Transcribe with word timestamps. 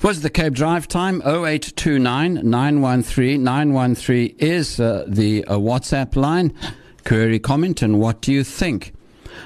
Was 0.00 0.20
the 0.20 0.30
Cape 0.30 0.52
Drive 0.52 0.86
time 0.86 1.20
0829 1.22 2.48
913 2.48 3.42
913 3.42 4.36
is 4.38 4.78
uh, 4.78 5.04
the 5.08 5.44
uh, 5.46 5.56
WhatsApp 5.56 6.14
line. 6.14 6.54
Query, 7.04 7.40
comment, 7.40 7.82
and 7.82 7.98
what 7.98 8.20
do 8.20 8.32
you 8.32 8.44
think? 8.44 8.92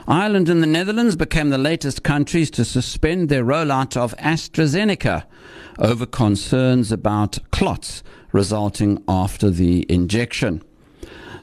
Ireland 0.06 0.50
and 0.50 0.62
the 0.62 0.66
Netherlands 0.66 1.16
became 1.16 1.48
the 1.48 1.56
latest 1.56 2.02
countries 2.02 2.50
to 2.50 2.66
suspend 2.66 3.30
their 3.30 3.44
rollout 3.44 3.96
of 3.96 4.14
AstraZeneca 4.18 5.24
over 5.78 6.04
concerns 6.04 6.92
about 6.92 7.38
clots 7.50 8.02
resulting 8.32 9.02
after 9.08 9.48
the 9.48 9.86
injection. 9.88 10.62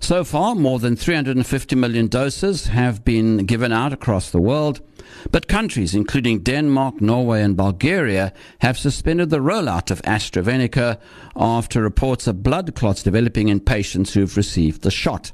So 0.02 0.24
far, 0.24 0.56
more 0.56 0.80
than 0.80 0.96
350 0.96 1.76
million 1.76 2.08
doses 2.08 2.68
have 2.68 3.04
been 3.04 3.46
given 3.46 3.72
out 3.72 3.94
across 3.94 4.32
the 4.32 4.42
world, 4.42 4.82
but 5.32 5.48
countries 5.48 5.94
including 5.94 6.40
Denmark, 6.40 7.02
Norway, 7.02 7.44
and 7.44 7.56
Bulgaria 7.56 8.34
have 8.60 8.78
suspended 8.78 9.30
the 9.30 9.40
rollout 9.40 9.92
of 9.92 10.02
AstraZeneca 10.04 10.98
after 11.36 11.82
reports 11.82 12.28
of 12.28 12.44
blood 12.44 12.76
clots 12.76 13.04
developing 13.04 13.50
in 13.50 13.60
patients 13.60 14.14
who've 14.14 14.38
received 14.38 14.82
the 14.82 14.92
shot. 14.92 15.32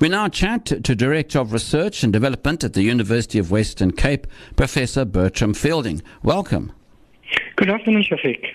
We 0.00 0.08
now 0.08 0.28
chat 0.28 0.66
to 0.66 0.94
Director 0.94 1.38
of 1.38 1.52
Research 1.52 2.02
and 2.02 2.12
Development 2.12 2.62
at 2.64 2.74
the 2.74 2.82
University 2.82 3.38
of 3.38 3.50
Western 3.50 3.92
Cape, 3.92 4.26
Professor 4.56 5.04
Burtram 5.04 5.54
Fielding. 5.54 6.02
Welcome. 6.22 6.72
Good 7.56 7.70
afternoon, 7.70 8.02
Shafiq. 8.02 8.54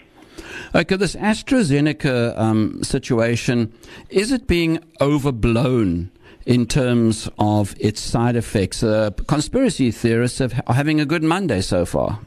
Okay, 0.74 0.96
this 0.96 1.18
AstraZeneca 1.18 2.40
um, 2.40 2.82
situation, 2.82 3.74
is 4.10 4.32
it 4.32 4.48
being 4.48 4.80
overblown 5.02 6.12
in 6.46 6.66
terms 6.66 7.30
of 7.38 7.76
its 7.78 8.00
side 8.00 8.38
effects? 8.38 8.82
Uh, 8.82 9.10
conspiracy 9.28 9.92
theorists 9.92 10.40
are 10.40 10.74
having 10.74 11.02
a 11.02 11.06
good 11.06 11.24
Monday 11.24 11.60
so 11.60 11.86
far. 11.86 12.22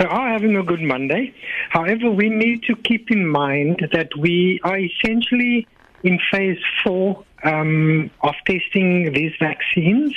They 0.00 0.06
are 0.06 0.28
having 0.28 0.56
a 0.56 0.64
good 0.64 0.82
Monday. 0.82 1.32
However, 1.70 2.10
we 2.10 2.30
need 2.30 2.64
to 2.64 2.74
keep 2.74 3.12
in 3.12 3.28
mind 3.28 3.90
that 3.92 4.08
we 4.18 4.58
are 4.64 4.80
essentially 4.80 5.68
in 6.02 6.18
phase 6.32 6.58
four 6.82 7.24
um, 7.44 8.10
of 8.22 8.34
testing 8.44 9.12
these 9.12 9.32
vaccines. 9.38 10.12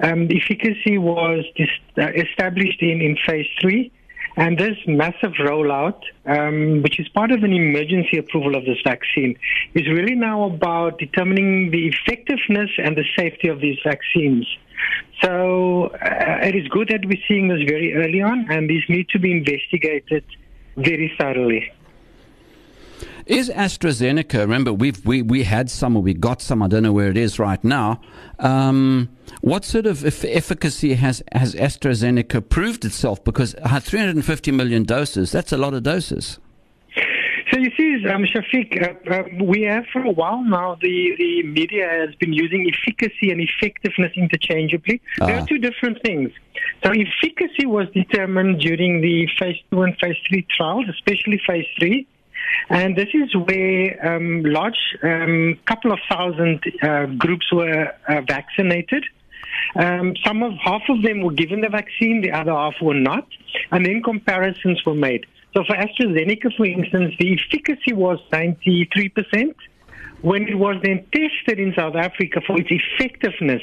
Um, 0.00 0.28
efficacy 0.28 0.98
was 0.98 1.44
dis- 1.54 1.68
uh, 1.96 2.08
established 2.16 2.82
in, 2.82 3.00
in 3.00 3.16
phase 3.24 3.46
three. 3.60 3.92
And 4.38 4.56
this 4.56 4.76
massive 4.86 5.32
rollout, 5.40 6.00
um, 6.24 6.80
which 6.82 7.00
is 7.00 7.08
part 7.08 7.32
of 7.32 7.42
an 7.42 7.52
emergency 7.52 8.18
approval 8.18 8.54
of 8.54 8.64
this 8.64 8.78
vaccine, 8.84 9.36
is 9.74 9.88
really 9.88 10.14
now 10.14 10.44
about 10.44 11.00
determining 11.00 11.72
the 11.72 11.88
effectiveness 11.88 12.70
and 12.78 12.96
the 12.96 13.04
safety 13.18 13.48
of 13.48 13.60
these 13.60 13.78
vaccines. 13.84 14.46
So 15.24 15.86
uh, 15.86 16.46
it 16.48 16.54
is 16.54 16.68
good 16.68 16.88
that 16.90 17.04
we're 17.04 17.24
seeing 17.26 17.48
this 17.48 17.68
very 17.68 17.94
early 17.94 18.22
on, 18.22 18.46
and 18.48 18.70
these 18.70 18.84
need 18.88 19.08
to 19.08 19.18
be 19.18 19.32
investigated 19.32 20.22
very 20.76 21.12
thoroughly. 21.18 21.72
Is 23.28 23.50
AstraZeneca, 23.50 24.38
remember, 24.40 24.72
we've, 24.72 25.04
we, 25.04 25.20
we 25.20 25.42
had 25.42 25.70
some 25.70 25.94
or 25.94 26.02
we 26.02 26.14
got 26.14 26.40
some, 26.40 26.62
I 26.62 26.66
don't 26.66 26.82
know 26.82 26.94
where 26.94 27.10
it 27.10 27.18
is 27.18 27.38
right 27.38 27.62
now. 27.62 28.00
Um, 28.38 29.10
what 29.42 29.66
sort 29.66 29.84
of 29.84 30.02
efficacy 30.24 30.94
has, 30.94 31.22
has 31.32 31.54
AstraZeneca 31.54 32.48
proved 32.48 32.86
itself? 32.86 33.22
Because 33.24 33.54
350 33.54 34.50
million 34.52 34.84
doses, 34.84 35.30
that's 35.30 35.52
a 35.52 35.58
lot 35.58 35.74
of 35.74 35.82
doses. 35.82 36.38
So 37.52 37.58
you 37.58 37.70
see, 37.76 38.06
um, 38.08 38.24
Shafiq, 38.24 38.82
uh, 38.82 39.12
uh, 39.12 39.44
we 39.44 39.60
have 39.62 39.84
for 39.92 40.02
a 40.02 40.10
while 40.10 40.42
now, 40.42 40.78
the, 40.80 41.14
the 41.18 41.42
media 41.42 41.86
has 41.86 42.14
been 42.14 42.32
using 42.32 42.72
efficacy 42.72 43.30
and 43.30 43.42
effectiveness 43.42 44.12
interchangeably. 44.16 45.02
Ah. 45.20 45.26
They 45.26 45.32
are 45.34 45.46
two 45.46 45.58
different 45.58 46.00
things. 46.02 46.30
So 46.82 46.92
efficacy 46.92 47.66
was 47.66 47.88
determined 47.92 48.60
during 48.60 49.02
the 49.02 49.28
phase 49.38 49.56
two 49.70 49.82
and 49.82 49.94
phase 49.98 50.16
three 50.28 50.46
trials, 50.56 50.86
especially 50.88 51.38
phase 51.46 51.66
three. 51.78 52.06
And 52.68 52.96
this 52.96 53.08
is 53.14 53.34
where 53.34 54.06
um, 54.06 54.42
large 54.44 54.78
um, 55.02 55.58
couple 55.66 55.92
of 55.92 55.98
thousand 56.10 56.60
uh, 56.82 57.06
groups 57.06 57.52
were 57.52 57.92
uh, 58.08 58.20
vaccinated. 58.22 59.04
Um, 59.76 60.14
some 60.24 60.42
of 60.42 60.52
half 60.62 60.82
of 60.88 61.02
them 61.02 61.22
were 61.22 61.32
given 61.32 61.60
the 61.60 61.68
vaccine, 61.68 62.20
the 62.20 62.32
other 62.32 62.52
half 62.52 62.74
were 62.80 62.94
not, 62.94 63.26
and 63.70 63.84
then 63.84 64.02
comparisons 64.02 64.84
were 64.84 64.94
made. 64.94 65.26
So 65.54 65.64
for 65.64 65.74
AstraZeneca, 65.74 66.54
for 66.56 66.66
instance, 66.66 67.14
the 67.18 67.32
efficacy 67.34 67.92
was 67.92 68.18
93%. 68.32 69.54
When 70.20 70.48
it 70.48 70.58
was 70.58 70.76
then 70.82 71.06
tested 71.12 71.58
in 71.60 71.74
South 71.74 71.94
Africa 71.94 72.40
for 72.46 72.58
its 72.58 72.68
effectiveness, 72.70 73.62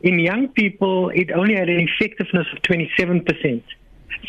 in 0.00 0.18
young 0.18 0.48
people, 0.48 1.10
it 1.10 1.30
only 1.30 1.54
had 1.54 1.68
an 1.68 1.80
effectiveness 1.80 2.46
of 2.52 2.62
27%. 2.62 3.62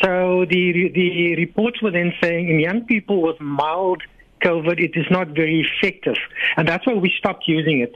So 0.02 0.44
the 0.48 0.90
the 0.94 1.36
reports 1.36 1.80
were 1.80 1.90
then 1.90 2.12
saying 2.22 2.48
in 2.48 2.58
young 2.58 2.84
people 2.84 3.22
with 3.22 3.40
mild 3.40 4.02
COVID, 4.42 4.80
it 4.80 4.92
is 4.94 5.06
not 5.10 5.28
very 5.28 5.60
effective, 5.66 6.16
and 6.56 6.66
that's 6.68 6.86
why 6.86 6.94
we 6.94 7.12
stopped 7.18 7.44
using 7.46 7.80
it. 7.80 7.94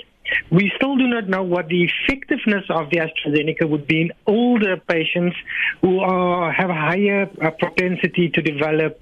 We 0.51 0.71
still 0.77 0.97
do 0.97 1.07
not 1.07 1.29
know 1.29 1.43
what 1.43 1.69
the 1.69 1.85
effectiveness 1.85 2.65
of 2.69 2.91
the 2.91 2.99
AstraZeneca 2.99 3.69
would 3.69 3.87
be 3.87 4.03
in 4.03 4.13
older 4.27 4.77
patients 4.77 5.37
who 5.81 6.01
are, 6.01 6.53
have 6.53 6.71
a 6.71 6.75
higher 6.75 7.31
uh, 7.41 7.51
propensity 7.51 8.29
to 8.31 8.43
develop 8.43 9.01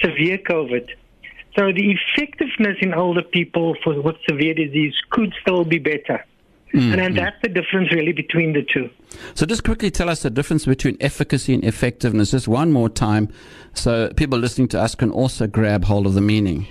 severe 0.00 0.38
COVID. 0.38 0.88
So 1.58 1.72
the 1.72 1.96
effectiveness 1.96 2.76
in 2.80 2.94
older 2.94 3.22
people 3.22 3.76
for 3.82 4.00
with 4.00 4.16
severe 4.28 4.54
disease 4.54 4.94
could 5.10 5.34
still 5.42 5.64
be 5.64 5.78
better. 5.78 6.24
Mm-hmm. 6.74 6.92
And 6.92 7.00
then 7.00 7.14
that's 7.14 7.40
the 7.42 7.48
difference 7.48 7.92
really 7.92 8.12
between 8.12 8.52
the 8.52 8.62
two. 8.62 8.90
So 9.34 9.46
just 9.46 9.64
quickly 9.64 9.90
tell 9.90 10.08
us 10.08 10.22
the 10.22 10.30
difference 10.30 10.66
between 10.66 10.96
efficacy 11.00 11.54
and 11.54 11.64
effectiveness, 11.64 12.32
just 12.32 12.46
one 12.46 12.72
more 12.72 12.88
time, 12.88 13.30
so 13.74 14.12
people 14.16 14.38
listening 14.38 14.68
to 14.68 14.80
us 14.80 14.94
can 14.94 15.10
also 15.10 15.46
grab 15.46 15.84
hold 15.84 16.06
of 16.06 16.14
the 16.14 16.20
meaning. 16.20 16.66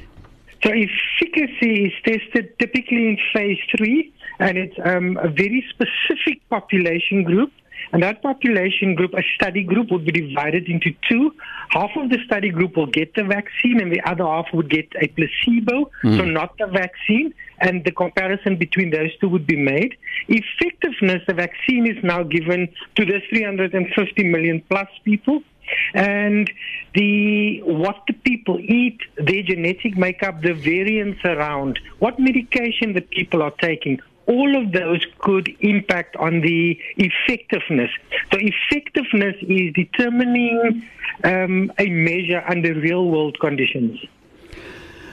So 0.63 0.71
efficacy 0.71 1.85
is 1.85 1.93
tested 2.03 2.57
typically 2.59 3.07
in 3.07 3.17
phase 3.33 3.59
three, 3.75 4.13
and 4.39 4.57
it's 4.57 4.75
um, 4.83 5.17
a 5.17 5.29
very 5.29 5.65
specific 5.69 6.47
population 6.49 7.23
group 7.23 7.51
and 7.91 8.03
that 8.03 8.21
population 8.21 8.95
group, 8.95 9.13
a 9.13 9.23
study 9.35 9.63
group, 9.63 9.91
would 9.91 10.05
be 10.05 10.11
divided 10.11 10.67
into 10.67 10.93
two. 11.07 11.33
Half 11.69 11.91
of 11.95 12.09
the 12.09 12.19
study 12.25 12.49
group 12.49 12.75
will 12.75 12.87
get 12.87 13.13
the 13.15 13.23
vaccine, 13.23 13.79
and 13.79 13.91
the 13.91 14.01
other 14.01 14.23
half 14.23 14.47
would 14.53 14.69
get 14.69 14.87
a 15.01 15.07
placebo, 15.07 15.89
mm. 16.03 16.17
so 16.17 16.25
not 16.25 16.57
the 16.57 16.67
vaccine. 16.67 17.33
And 17.59 17.83
the 17.83 17.91
comparison 17.91 18.57
between 18.57 18.91
those 18.91 19.15
two 19.19 19.29
would 19.29 19.47
be 19.47 19.55
made. 19.55 19.95
Effectiveness, 20.27 21.23
the 21.27 21.33
vaccine 21.33 21.87
is 21.87 22.01
now 22.03 22.23
given 22.23 22.69
to 22.95 23.05
the 23.05 23.19
350 23.29 24.23
million 24.23 24.61
plus 24.69 24.87
people. 25.03 25.41
And 25.93 26.49
the 26.93 27.61
what 27.63 28.03
the 28.07 28.13
people 28.13 28.59
eat, 28.59 29.01
their 29.17 29.43
genetic 29.43 29.97
makeup, 29.97 30.41
the 30.41 30.53
variants 30.53 31.19
around, 31.25 31.79
what 31.99 32.19
medication 32.19 32.93
the 32.93 33.01
people 33.01 33.41
are 33.41 33.51
taking, 33.51 33.99
all 34.27 34.61
of 34.61 34.71
those 34.73 35.05
could 35.19 35.49
impact 35.61 36.15
on 36.17 36.41
the 36.41 36.77
effectiveness. 36.97 37.89
So 38.31 38.39
effectiveness 38.39 39.35
is 39.41 39.73
determining 39.73 40.83
um, 41.23 41.71
a 41.79 41.89
measure 41.89 42.43
under 42.47 42.73
real 42.73 43.09
world 43.09 43.39
conditions. 43.39 43.99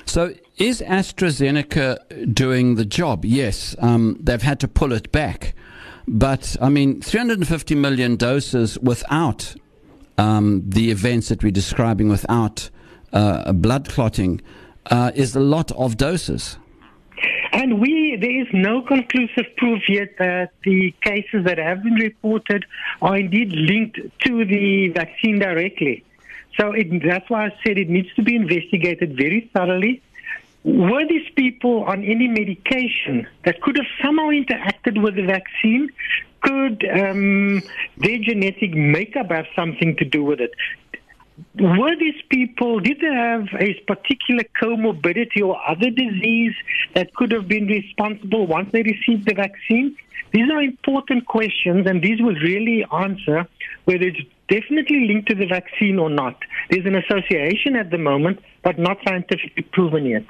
So 0.05 0.35
is 0.59 0.81
AstraZeneca 0.83 2.35
doing 2.35 2.75
the 2.75 2.85
job? 2.85 3.25
Yes, 3.25 3.75
um, 3.79 4.19
they've 4.21 4.43
had 4.43 4.61
to 4.61 4.69
pull 4.69 4.93
it 4.93 5.11
back. 5.11 5.55
But, 6.07 6.57
I 6.61 6.69
mean, 6.69 7.01
350 7.01 7.75
million 7.77 8.17
doses 8.17 8.79
without 8.81 9.55
um, 10.19 10.63
the 10.67 10.91
events 10.91 11.29
that 11.29 11.43
we're 11.43 11.51
describing, 11.51 12.09
without 12.09 12.69
uh, 13.13 13.53
blood 13.53 13.89
clotting, 13.89 14.43
uh, 14.87 15.13
is 15.15 15.35
a 15.35 15.41
lot 15.41 15.73
of 15.73 15.97
doses. 15.97 16.59
And 17.55 17.81
we, 17.81 18.17
there 18.17 18.43
is 18.43 18.49
no 18.53 18.83
conclusive 18.83 19.47
proof 19.57 19.89
yet 19.89 20.19
that 20.19 20.51
the 20.65 20.93
cases 21.03 21.45
that 21.45 21.57
have 21.59 21.85
been 21.85 21.95
reported 21.95 22.65
are 23.01 23.17
indeed 23.17 23.53
linked 23.53 24.01
to 24.27 24.45
the 24.45 24.89
vaccine 24.89 25.39
directly. 25.39 26.05
So 26.59 26.73
it, 26.73 26.89
that's 27.05 27.31
why 27.31 27.47
I 27.47 27.51
said 27.65 27.79
it 27.79 27.89
needs 27.89 28.13
to 28.15 28.23
be 28.23 28.35
investigated 28.35 29.17
very 29.17 29.49
thoroughly. 29.55 30.03
Were 30.65 31.07
these 31.07 31.31
people 31.37 31.85
on 31.85 32.03
any 32.03 32.27
medication 32.27 33.29
that 33.45 33.61
could 33.61 33.77
have 33.77 33.87
somehow 34.03 34.31
interacted 34.31 35.01
with 35.01 35.15
the 35.15 35.23
vaccine? 35.23 35.91
Could 36.41 36.85
um, 36.91 37.63
their 37.99 38.19
genetic 38.19 38.75
makeup 38.75 39.31
have 39.31 39.47
something 39.55 39.95
to 39.97 40.05
do 40.05 40.25
with 40.25 40.41
it? 40.41 40.53
Were 41.59 41.97
these 41.97 42.21
people, 42.29 42.81
did 42.81 43.01
they 43.01 43.15
have 43.15 43.49
a 43.59 43.75
particular 43.87 44.45
comorbidity 44.61 45.43
or 45.43 45.59
other 45.69 45.91
disease 45.91 46.55
that 46.95 47.15
could 47.15 47.33
have 47.33 47.49
been 47.49 47.67
responsible 47.67 48.47
once 48.47 48.71
they 48.73 48.83
received 48.83 49.27
the 49.27 49.35
vaccine? 49.35 49.97
These 50.33 50.51
are 50.51 50.63
important 50.63 51.27
questions, 51.27 51.87
and 51.87 52.03
these 52.03 52.21
will 52.21 52.35
really 52.35 52.85
answer 52.93 53.47
whether 53.85 54.05
it's 54.05 54.21
definitely 54.49 55.07
linked 55.07 55.29
to 55.29 55.35
the 55.35 55.47
vaccine 55.47 55.99
or 55.99 56.11
not. 56.11 56.37
There's 56.71 56.87
an 56.87 56.97
association 56.97 57.77
at 57.77 57.91
the 57.91 57.99
moment, 57.99 58.41
but 58.63 58.79
not 58.79 58.99
scientifically 59.07 59.63
proven 59.73 60.07
yet. 60.07 60.25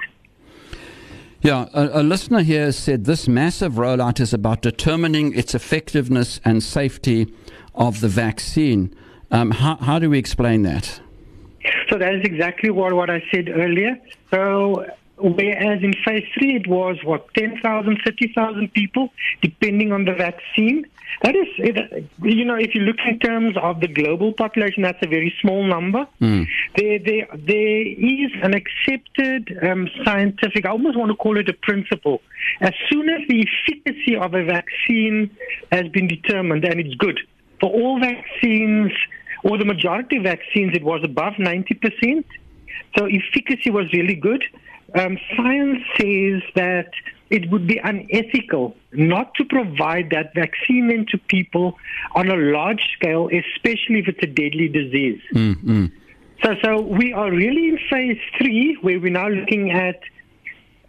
Yeah, 1.41 1.67
a, 1.73 2.01
a, 2.01 2.03
listener 2.03 2.41
here 2.41 2.71
said 2.71 3.05
this 3.05 3.27
massive 3.27 3.73
rollout 3.73 4.19
is 4.19 4.33
about 4.33 4.61
determining 4.61 5.35
its 5.35 5.53
effectiveness 5.53 6.39
and 6.43 6.63
safety 6.63 7.31
of 7.75 8.01
the 8.01 8.07
vaccine. 8.07 8.95
Um, 9.31 9.51
how, 9.51 9.75
how 9.77 9.99
do 9.99 10.09
we 10.09 10.17
explain 10.17 10.63
that? 10.63 10.99
So 11.89 11.97
that 11.97 12.15
is 12.15 12.23
exactly 12.23 12.69
what, 12.69 12.93
what 12.93 13.09
I 13.09 13.23
said 13.31 13.49
earlier. 13.49 13.99
So 14.31 14.85
whereas 15.17 15.81
in 15.81 15.93
phase 16.05 16.27
three 16.37 16.55
it 16.55 16.67
was 16.67 16.97
what 17.03 17.33
10,000, 17.35 18.01
30,000 18.05 18.73
people, 18.73 19.09
depending 19.41 19.91
on 19.91 20.05
the 20.05 20.13
vaccine. 20.13 20.85
That 21.23 21.35
is, 21.35 21.47
you 22.21 22.43
know, 22.43 22.55
if 22.55 22.75
you 22.75 22.81
look 22.81 22.97
in 23.07 23.19
terms 23.19 23.55
of 23.61 23.79
the 23.79 23.87
global 23.87 24.33
population, 24.33 24.83
that's 24.83 25.01
a 25.01 25.07
very 25.07 25.33
small 25.41 25.63
number. 25.63 26.05
Mm. 26.19 26.45
There, 26.75 26.99
there, 26.99 27.27
there 27.33 27.87
is 27.87 28.31
an 28.43 28.53
accepted 28.53 29.57
um, 29.63 29.87
scientific, 30.03 30.65
I 30.65 30.71
almost 30.71 30.97
want 30.97 31.11
to 31.11 31.15
call 31.15 31.37
it 31.37 31.47
a 31.47 31.53
principle. 31.53 32.21
As 32.59 32.73
soon 32.89 33.07
as 33.09 33.21
the 33.29 33.47
efficacy 33.47 34.17
of 34.17 34.33
a 34.33 34.43
vaccine 34.43 35.35
has 35.71 35.87
been 35.89 36.07
determined, 36.07 36.65
and 36.65 36.79
it's 36.81 36.95
good, 36.95 37.19
for 37.59 37.71
all 37.71 37.99
vaccines, 37.99 38.91
or 39.43 39.57
the 39.57 39.65
majority 39.65 40.17
of 40.17 40.23
vaccines, 40.23 40.75
it 40.75 40.83
was 40.83 41.01
above 41.03 41.33
90%. 41.33 42.25
So 42.97 43.05
efficacy 43.05 43.69
was 43.69 43.91
really 43.93 44.15
good. 44.15 44.43
Um, 44.93 45.17
science 45.35 45.83
says 45.99 46.41
that 46.55 46.89
it 47.29 47.49
would 47.49 47.67
be 47.67 47.77
unethical 47.77 48.75
not 48.91 49.33
to 49.35 49.45
provide 49.45 50.11
that 50.11 50.33
vaccine 50.35 50.91
into 50.91 51.17
people 51.17 51.77
on 52.13 52.29
a 52.29 52.35
large 52.35 52.87
scale, 52.93 53.27
especially 53.27 53.99
if 53.99 54.07
it's 54.07 54.23
a 54.23 54.27
deadly 54.27 54.67
disease. 54.67 55.21
Mm-hmm. 55.33 55.87
So, 56.43 56.55
so 56.63 56.81
we 56.81 57.13
are 57.13 57.31
really 57.31 57.69
in 57.69 57.79
phase 57.89 58.19
three, 58.37 58.77
where 58.81 58.99
we're 58.99 59.11
now 59.11 59.27
looking 59.27 59.71
at. 59.71 59.99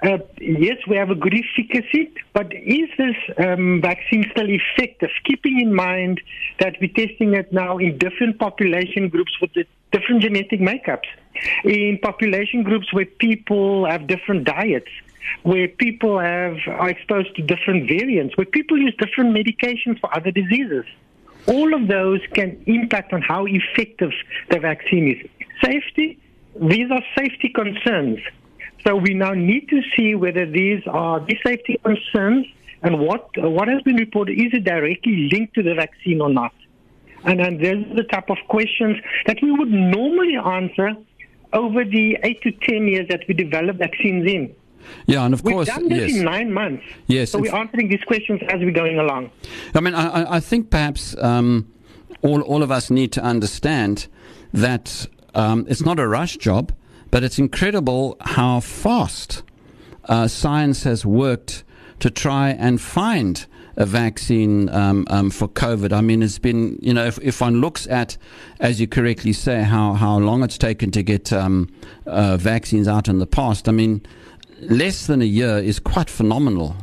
Uh, 0.03 0.19
yes, 0.39 0.77
we 0.87 0.97
have 0.97 1.11
a 1.11 1.15
good 1.15 1.35
efficacy, 1.35 2.13
but 2.35 2.53
is 2.53 2.89
this 2.99 3.17
um, 3.39 3.81
vaccine 3.81 4.27
still 4.31 4.49
effective? 4.49 5.11
Keeping 5.25 5.61
in 5.61 5.75
mind 5.75 6.21
that 6.61 6.77
we're 6.81 6.93
testing 6.93 7.35
it 7.35 7.53
now 7.53 7.79
in 7.79 7.97
different 7.97 8.39
population 8.39 9.09
groups 9.09 9.33
with 9.41 9.51
different 9.93 10.23
genetic 10.23 10.61
makeups, 10.61 11.07
in 11.65 11.99
population 12.03 12.63
groups 12.63 12.93
where 12.93 13.07
people 13.07 13.87
have 13.87 14.07
different 14.07 14.45
diets 14.45 14.91
where 15.43 15.69
people 15.69 16.19
have 16.19 16.57
are 16.69 16.89
exposed 16.89 17.35
to 17.37 17.43
different 17.43 17.89
variants, 17.89 18.37
where 18.37 18.47
people 18.47 18.79
use 18.79 18.95
different 18.99 19.35
medications 19.35 19.99
for 20.01 20.15
other 20.15 20.31
diseases. 20.31 20.85
All 21.47 21.75
of 21.75 21.89
those 21.89 22.21
can 22.33 22.63
impact 22.67 23.13
on 23.13 23.23
how 23.23 23.47
effective 23.47 24.11
the 24.51 24.59
vaccine 24.59 25.09
is. 25.09 25.31
Safety, 25.65 26.19
these 26.61 26.91
are 26.91 27.03
safety 27.17 27.49
concerns. 27.49 28.19
So 28.87 28.95
we 28.95 29.15
now 29.15 29.33
need 29.33 29.69
to 29.71 29.81
see 29.97 30.15
whether 30.15 30.47
these 30.47 30.83
are 30.87 31.19
these 31.21 31.39
safety 31.45 31.81
concerns 31.83 32.47
and 32.83 33.01
what 33.01 33.31
what 33.37 33.67
has 33.69 33.83
been 33.83 33.97
reported 33.97 34.39
is 34.39 34.53
it 34.53 34.65
directly 34.65 35.29
linked 35.33 35.55
to 35.55 35.63
the 35.63 35.75
vaccine 35.75 36.21
or 36.21 36.31
not. 36.31 36.53
And 37.25 37.41
then 37.41 37.59
there's 37.59 37.85
the 37.97 38.05
type 38.05 38.31
of 38.31 38.37
questions 38.49 38.97
that 39.27 39.39
we 39.43 39.51
would 39.51 39.71
normally 39.71 40.37
answer 40.37 40.95
over 41.53 41.85
the 41.85 42.17
eight 42.23 42.41
to 42.43 42.53
ten 42.53 42.87
years 42.87 43.09
that 43.09 43.23
we 43.27 43.35
develop 43.35 43.79
vaccines 43.79 44.31
in. 44.31 44.55
Yeah, 45.07 45.25
and 45.25 45.35
of 45.35 45.43
We've 45.43 45.55
course, 45.55 45.67
done 45.67 45.89
this 45.89 46.13
yes. 46.13 46.19
in 46.21 46.25
nine 46.25 46.53
months. 46.53 46.85
Yes, 47.09 47.31
so 47.31 47.41
we're 47.41 47.55
answering 47.55 47.89
these 47.89 48.05
questions 48.07 48.41
as 48.49 48.61
we're 48.61 48.71
going 48.71 49.01
along. 49.01 49.33
I 49.75 49.81
mean, 49.81 49.95
I, 49.95 50.37
I 50.37 50.41
think 50.41 50.71
perhaps 50.71 51.17
um, 51.21 51.73
all 52.23 52.41
all 52.43 52.63
of 52.63 52.71
us 52.71 52.89
need 52.89 53.11
to 53.13 53.23
understand 53.23 54.07
that 54.53 55.09
um, 55.35 55.67
it's 55.69 55.85
not 55.85 55.99
a 55.99 56.07
rush 56.07 56.37
job, 56.37 56.73
but 57.11 57.25
it's 57.25 57.39
incredible 57.39 58.17
how 58.21 58.61
fast 58.61 59.43
uh, 60.05 60.29
science 60.29 60.85
has 60.85 61.05
worked 61.05 61.65
to 62.01 62.11
try 62.11 62.51
and 62.51 62.81
find 62.81 63.47
a 63.77 63.85
vaccine 63.85 64.69
um, 64.71 65.07
um, 65.11 65.31
for 65.31 65.49
COVID. 65.49 65.93
I 65.93 66.01
mean, 66.01 66.23
it's 66.23 66.39
been, 66.39 66.79
you 66.81 66.95
know, 66.95 67.05
if, 67.05 67.19
if 67.21 67.41
one 67.41 67.61
looks 67.61 67.87
at, 67.89 68.17
as 68.59 68.81
you 68.81 68.87
correctly 68.87 69.33
say, 69.33 69.63
how, 69.63 69.93
how 69.95 70.19
long 70.19 70.43
it's 70.43 70.57
taken 70.57 70.91
to 70.93 71.03
get 71.03 71.33
um, 71.33 71.69
uh, 72.07 72.37
vaccines 72.39 72.89
out 72.89 73.07
in 73.09 73.19
the 73.19 73.27
past, 73.27 73.69
I 73.69 73.73
mean, 73.73 74.05
less 74.61 75.07
than 75.07 75.21
a 75.21 75.27
year 75.27 75.59
is 75.59 75.79
quite 75.79 76.09
phenomenal. 76.09 76.77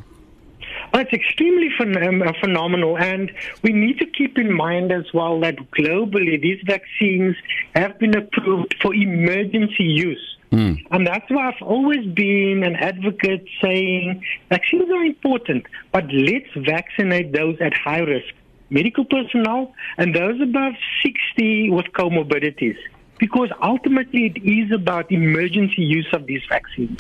Well, 0.93 1.01
it's 1.01 1.11
extremely 1.11 1.69
phen- 1.79 2.07
um, 2.07 2.21
uh, 2.21 2.33
phenomenal, 2.39 2.99
and 2.99 3.31
we 3.63 3.73
need 3.73 3.97
to 3.97 4.05
keep 4.05 4.37
in 4.37 4.53
mind 4.53 4.91
as 4.91 5.11
well 5.11 5.39
that 5.39 5.55
globally 5.71 6.39
these 6.39 6.61
vaccines 6.67 7.35
have 7.73 7.97
been 7.97 8.15
approved 8.15 8.75
for 8.79 8.93
emergency 8.93 9.85
use. 9.85 10.37
Mm. 10.51 10.85
And 10.91 11.07
that's 11.07 11.27
why 11.31 11.47
I've 11.47 11.63
always 11.63 12.05
been 12.13 12.61
an 12.63 12.75
advocate 12.75 13.43
saying 13.59 14.23
vaccines 14.49 14.87
are 14.91 15.03
important, 15.03 15.65
but 15.91 16.05
let's 16.13 16.53
vaccinate 16.55 17.33
those 17.33 17.57
at 17.59 17.73
high 17.73 18.01
risk 18.01 18.35
medical 18.69 19.05
personnel 19.05 19.73
and 19.97 20.15
those 20.15 20.39
above 20.41 20.73
60 21.03 21.69
with 21.69 21.85
comorbidities 21.93 22.77
because 23.19 23.49
ultimately 23.61 24.33
it 24.35 24.43
is 24.43 24.71
about 24.71 25.11
emergency 25.11 25.83
use 25.83 26.07
of 26.11 26.25
these 26.25 26.41
vaccines. 26.49 26.99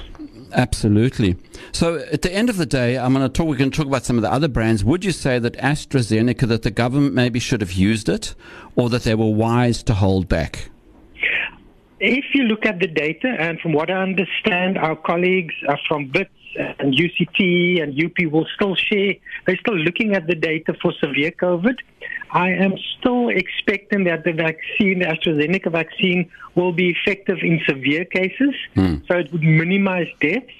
Absolutely. 0.53 1.35
So 1.71 1.95
at 2.11 2.21
the 2.21 2.31
end 2.31 2.49
of 2.49 2.57
the 2.57 2.65
day, 2.65 2.97
I'm 2.97 3.13
going 3.13 3.25
to 3.25 3.29
talk. 3.29 3.47
We 3.47 3.57
can 3.57 3.71
talk 3.71 3.87
about 3.87 4.05
some 4.05 4.17
of 4.17 4.21
the 4.21 4.31
other 4.31 4.47
brands. 4.47 4.83
Would 4.83 5.03
you 5.03 5.11
say 5.11 5.39
that 5.39 5.53
AstraZeneca, 5.53 6.47
that 6.47 6.61
the 6.61 6.71
government 6.71 7.15
maybe 7.15 7.39
should 7.39 7.61
have 7.61 7.73
used 7.73 8.07
it, 8.07 8.35
or 8.75 8.89
that 8.89 9.03
they 9.03 9.15
were 9.15 9.31
wise 9.31 9.81
to 9.83 9.95
hold 9.95 10.29
back? 10.29 10.69
If 12.05 12.35
you 12.35 12.43
look 12.43 12.65
at 12.65 12.79
the 12.79 12.87
data, 12.87 13.29
and 13.39 13.57
from 13.61 13.71
what 13.71 13.89
I 13.89 14.01
understand, 14.01 14.77
our 14.77 14.97
colleagues 14.97 15.55
from 15.87 16.11
Wits 16.13 16.29
and 16.57 16.93
UCT 16.93 17.81
and 17.81 17.89
UP 18.05 18.31
will 18.31 18.45
still 18.55 18.75
share. 18.75 19.13
They're 19.45 19.57
still 19.57 19.77
looking 19.77 20.13
at 20.13 20.27
the 20.27 20.35
data 20.35 20.75
for 20.81 20.91
severe 21.01 21.31
COVID. 21.31 21.77
I 22.31 22.49
am 22.51 22.73
still 22.99 23.29
expecting 23.29 24.03
that 24.03 24.25
the 24.25 24.33
vaccine, 24.33 24.99
the 24.99 25.05
AstraZeneca 25.05 25.71
vaccine, 25.71 26.29
will 26.55 26.73
be 26.73 26.89
effective 26.89 27.37
in 27.41 27.61
severe 27.65 28.03
cases. 28.03 28.53
Mm. 28.75 29.07
So 29.07 29.19
it 29.19 29.31
would 29.31 29.43
minimize 29.43 30.07
deaths. 30.19 30.51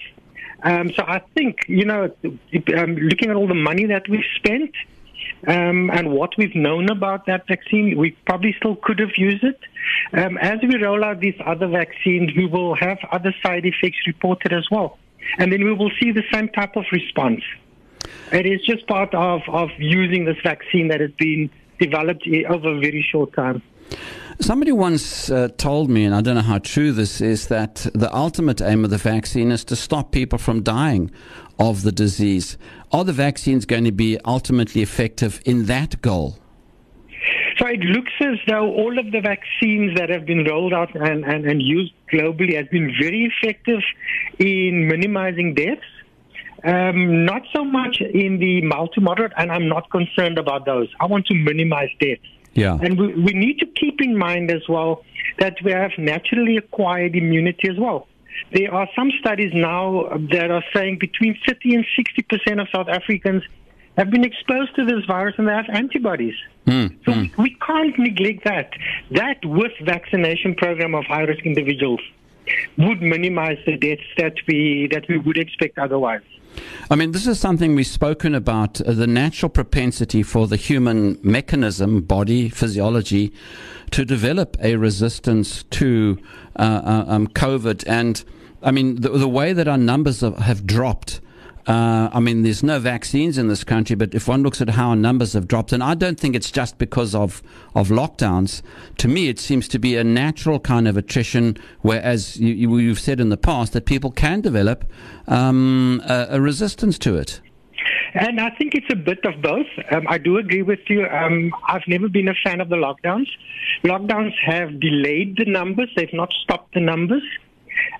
Um, 0.63 0.93
so 0.93 1.03
I 1.05 1.19
think, 1.35 1.57
you 1.67 1.83
know, 1.83 2.09
um, 2.77 2.95
looking 2.95 3.29
at 3.29 3.35
all 3.35 3.47
the 3.47 3.53
money 3.53 3.85
that 3.87 4.07
we've 4.07 4.31
spent 4.37 4.71
um, 5.47 5.89
and 5.91 6.11
what 6.11 6.31
we've 6.37 6.55
known 6.55 6.89
about 6.89 7.25
that 7.25 7.47
vaccine, 7.47 7.97
we 7.97 8.11
probably 8.25 8.53
still 8.57 8.75
could 8.75 8.99
have 8.99 9.17
used 9.17 9.43
it. 9.43 9.59
Um, 10.13 10.37
as 10.37 10.59
we 10.61 10.81
roll 10.81 11.03
out 11.03 11.19
these 11.19 11.35
other 11.45 11.67
vaccines, 11.67 12.31
we 12.35 12.45
will 12.45 12.75
have 12.75 12.97
other 13.11 13.33
side 13.45 13.65
effects 13.65 13.97
reported 14.07 14.53
as 14.53 14.65
well 14.71 14.97
and 15.37 15.51
then 15.51 15.63
we 15.63 15.73
will 15.73 15.91
see 15.99 16.11
the 16.11 16.23
same 16.31 16.49
type 16.49 16.75
of 16.75 16.85
response. 16.91 17.41
It 18.31 18.45
is 18.45 18.61
just 18.65 18.87
part 18.87 19.13
of, 19.13 19.41
of 19.47 19.69
using 19.77 20.25
this 20.25 20.37
vaccine 20.43 20.87
that 20.89 21.01
has 21.01 21.11
been 21.11 21.49
developed 21.79 22.27
over 22.49 22.75
a 22.75 22.79
very 22.79 23.05
short 23.11 23.33
time. 23.33 23.61
Somebody 24.39 24.71
once 24.71 25.29
uh, 25.29 25.49
told 25.57 25.89
me, 25.89 26.05
and 26.05 26.15
I 26.15 26.21
don't 26.21 26.35
know 26.35 26.41
how 26.41 26.57
true 26.57 26.91
this 26.91 27.21
is, 27.21 27.47
that 27.47 27.87
the 27.93 28.13
ultimate 28.13 28.61
aim 28.61 28.83
of 28.83 28.89
the 28.89 28.97
vaccine 28.97 29.51
is 29.51 29.63
to 29.65 29.75
stop 29.75 30.11
people 30.11 30.39
from 30.39 30.63
dying 30.63 31.11
of 31.59 31.83
the 31.83 31.91
disease. 31.91 32.57
Are 32.91 33.03
the 33.03 33.13
vaccines 33.13 33.65
going 33.65 33.83
to 33.83 33.91
be 33.91 34.17
ultimately 34.25 34.81
effective 34.81 35.39
in 35.45 35.65
that 35.67 36.01
goal? 36.01 36.37
So 37.57 37.67
it 37.67 37.81
looks 37.81 38.11
as 38.21 38.39
though 38.47 38.71
all 38.71 38.97
of 38.97 39.11
the 39.11 39.21
vaccines 39.21 39.95
that 39.97 40.09
have 40.09 40.25
been 40.25 40.43
rolled 40.43 40.73
out 40.73 40.95
and, 40.95 41.23
and, 41.23 41.45
and 41.45 41.61
used 41.61 41.93
globally 42.11 42.55
has 42.55 42.67
been 42.67 42.93
very 42.99 43.31
effective 43.31 43.81
in 44.39 44.87
minimizing 44.87 45.53
deaths. 45.53 45.81
Um, 46.63 47.25
not 47.25 47.43
so 47.53 47.63
much 47.63 48.01
in 48.01 48.39
the 48.39 48.61
mild 48.61 48.93
to 48.93 49.01
moderate, 49.01 49.33
and 49.37 49.51
I'm 49.51 49.67
not 49.67 49.91
concerned 49.91 50.37
about 50.37 50.65
those. 50.65 50.87
I 50.99 51.05
want 51.05 51.27
to 51.27 51.35
minimize 51.35 51.89
deaths. 51.99 52.21
Yeah. 52.53 52.77
And 52.81 52.99
we, 52.99 53.07
we 53.15 53.33
need 53.33 53.59
to 53.59 53.65
keep 53.65 54.01
in 54.01 54.17
mind 54.17 54.51
as 54.51 54.61
well 54.69 55.03
that 55.39 55.55
we 55.63 55.71
have 55.71 55.91
naturally 55.97 56.57
acquired 56.57 57.15
immunity 57.15 57.69
as 57.69 57.77
well. 57.77 58.07
There 58.51 58.73
are 58.73 58.87
some 58.95 59.11
studies 59.19 59.51
now 59.53 60.09
that 60.31 60.51
are 60.51 60.63
saying 60.73 60.99
between 60.99 61.37
30 61.47 61.75
and 61.75 61.85
60 61.95 62.21
percent 62.23 62.59
of 62.59 62.67
South 62.73 62.87
Africans 62.87 63.43
have 63.97 64.09
been 64.09 64.23
exposed 64.23 64.75
to 64.75 64.85
this 64.85 65.05
virus 65.05 65.35
and 65.37 65.47
they 65.47 65.53
have 65.53 65.69
antibodies. 65.69 66.35
Mm, 66.65 66.97
so 67.05 67.11
mm. 67.11 67.37
we 67.37 67.55
can't 67.65 67.97
neglect 67.99 68.43
that. 68.45 68.71
That 69.11 69.43
with 69.45 69.71
vaccination 69.83 70.55
program 70.55 70.95
of 70.95 71.05
high 71.05 71.21
risk 71.21 71.45
individuals 71.45 72.01
would 72.77 73.01
minimize 73.01 73.57
the 73.65 73.77
deaths 73.77 74.01
that 74.17 74.33
we 74.47 74.87
that 74.91 75.07
we 75.07 75.17
would 75.17 75.37
expect 75.37 75.77
otherwise. 75.77 76.23
I 76.89 76.95
mean, 76.95 77.11
this 77.11 77.27
is 77.27 77.39
something 77.39 77.75
we've 77.75 77.87
spoken 77.87 78.35
about 78.35 78.81
uh, 78.81 78.93
the 78.93 79.07
natural 79.07 79.49
propensity 79.49 80.23
for 80.23 80.47
the 80.47 80.55
human 80.55 81.17
mechanism, 81.23 82.01
body, 82.01 82.49
physiology, 82.49 83.33
to 83.91 84.05
develop 84.05 84.57
a 84.61 84.75
resistance 84.75 85.63
to 85.63 86.19
uh, 86.55 86.81
uh, 86.83 87.05
um, 87.07 87.27
COVID. 87.27 87.83
And 87.87 88.23
I 88.61 88.71
mean, 88.71 89.01
the, 89.01 89.09
the 89.09 89.27
way 89.27 89.53
that 89.53 89.67
our 89.67 89.77
numbers 89.77 90.21
have, 90.21 90.37
have 90.37 90.65
dropped 90.65 91.21
uh, 91.65 92.09
I 92.11 92.19
mean, 92.19 92.43
there's 92.43 92.63
no 92.63 92.79
vaccines 92.79 93.37
in 93.37 93.47
this 93.47 93.63
country, 93.63 93.95
but 93.95 94.13
if 94.13 94.27
one 94.27 94.43
looks 94.43 94.61
at 94.61 94.69
how 94.69 94.93
numbers 94.93 95.33
have 95.33 95.47
dropped, 95.47 95.71
and 95.71 95.81
I 95.81 95.95
don't 95.95 96.19
think 96.19 96.35
it's 96.35 96.51
just 96.51 96.77
because 96.77 97.15
of, 97.15 97.41
of 97.73 97.89
lockdowns. 97.89 98.61
To 98.97 99.07
me, 99.07 99.29
it 99.29 99.39
seems 99.39 99.67
to 99.69 99.79
be 99.79 99.95
a 99.95 100.03
natural 100.03 100.59
kind 100.59 100.87
of 100.87 100.97
attrition, 100.97 101.57
whereas 101.81 102.37
you, 102.37 102.77
you've 102.77 102.99
said 102.99 103.19
in 103.19 103.29
the 103.29 103.37
past 103.37 103.73
that 103.73 103.85
people 103.85 104.11
can 104.11 104.41
develop 104.41 104.83
um, 105.27 106.01
a, 106.05 106.27
a 106.31 106.41
resistance 106.41 106.99
to 106.99 107.15
it. 107.15 107.39
And 108.13 108.39
I 108.39 108.51
think 108.51 108.75
it's 108.75 108.91
a 108.91 108.95
bit 108.95 109.25
of 109.25 109.41
both. 109.41 109.65
Um, 109.91 110.05
I 110.07 110.17
do 110.17 110.37
agree 110.37 110.61
with 110.61 110.79
you. 110.87 111.05
Um, 111.05 111.51
I've 111.67 111.87
never 111.87 112.07
been 112.07 112.27
a 112.27 112.35
fan 112.43 112.61
of 112.61 112.69
the 112.69 112.75
lockdowns. 112.75 113.27
Lockdowns 113.83 114.33
have 114.45 114.79
delayed 114.79 115.37
the 115.37 115.45
numbers, 115.45 115.89
they've 115.95 116.13
not 116.13 116.31
stopped 116.43 116.73
the 116.73 116.79
numbers. 116.79 117.23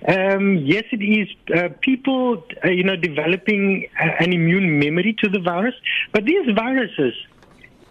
Um, 0.06 0.58
yes, 0.58 0.84
it 0.92 1.02
is. 1.02 1.28
Uh, 1.54 1.68
people, 1.80 2.44
uh, 2.64 2.68
you 2.68 2.84
know, 2.84 2.96
developing 2.96 3.88
uh, 4.00 4.04
an 4.20 4.32
immune 4.32 4.78
memory 4.78 5.14
to 5.20 5.28
the 5.28 5.40
virus. 5.40 5.74
But 6.12 6.24
these 6.24 6.46
viruses, 6.54 7.14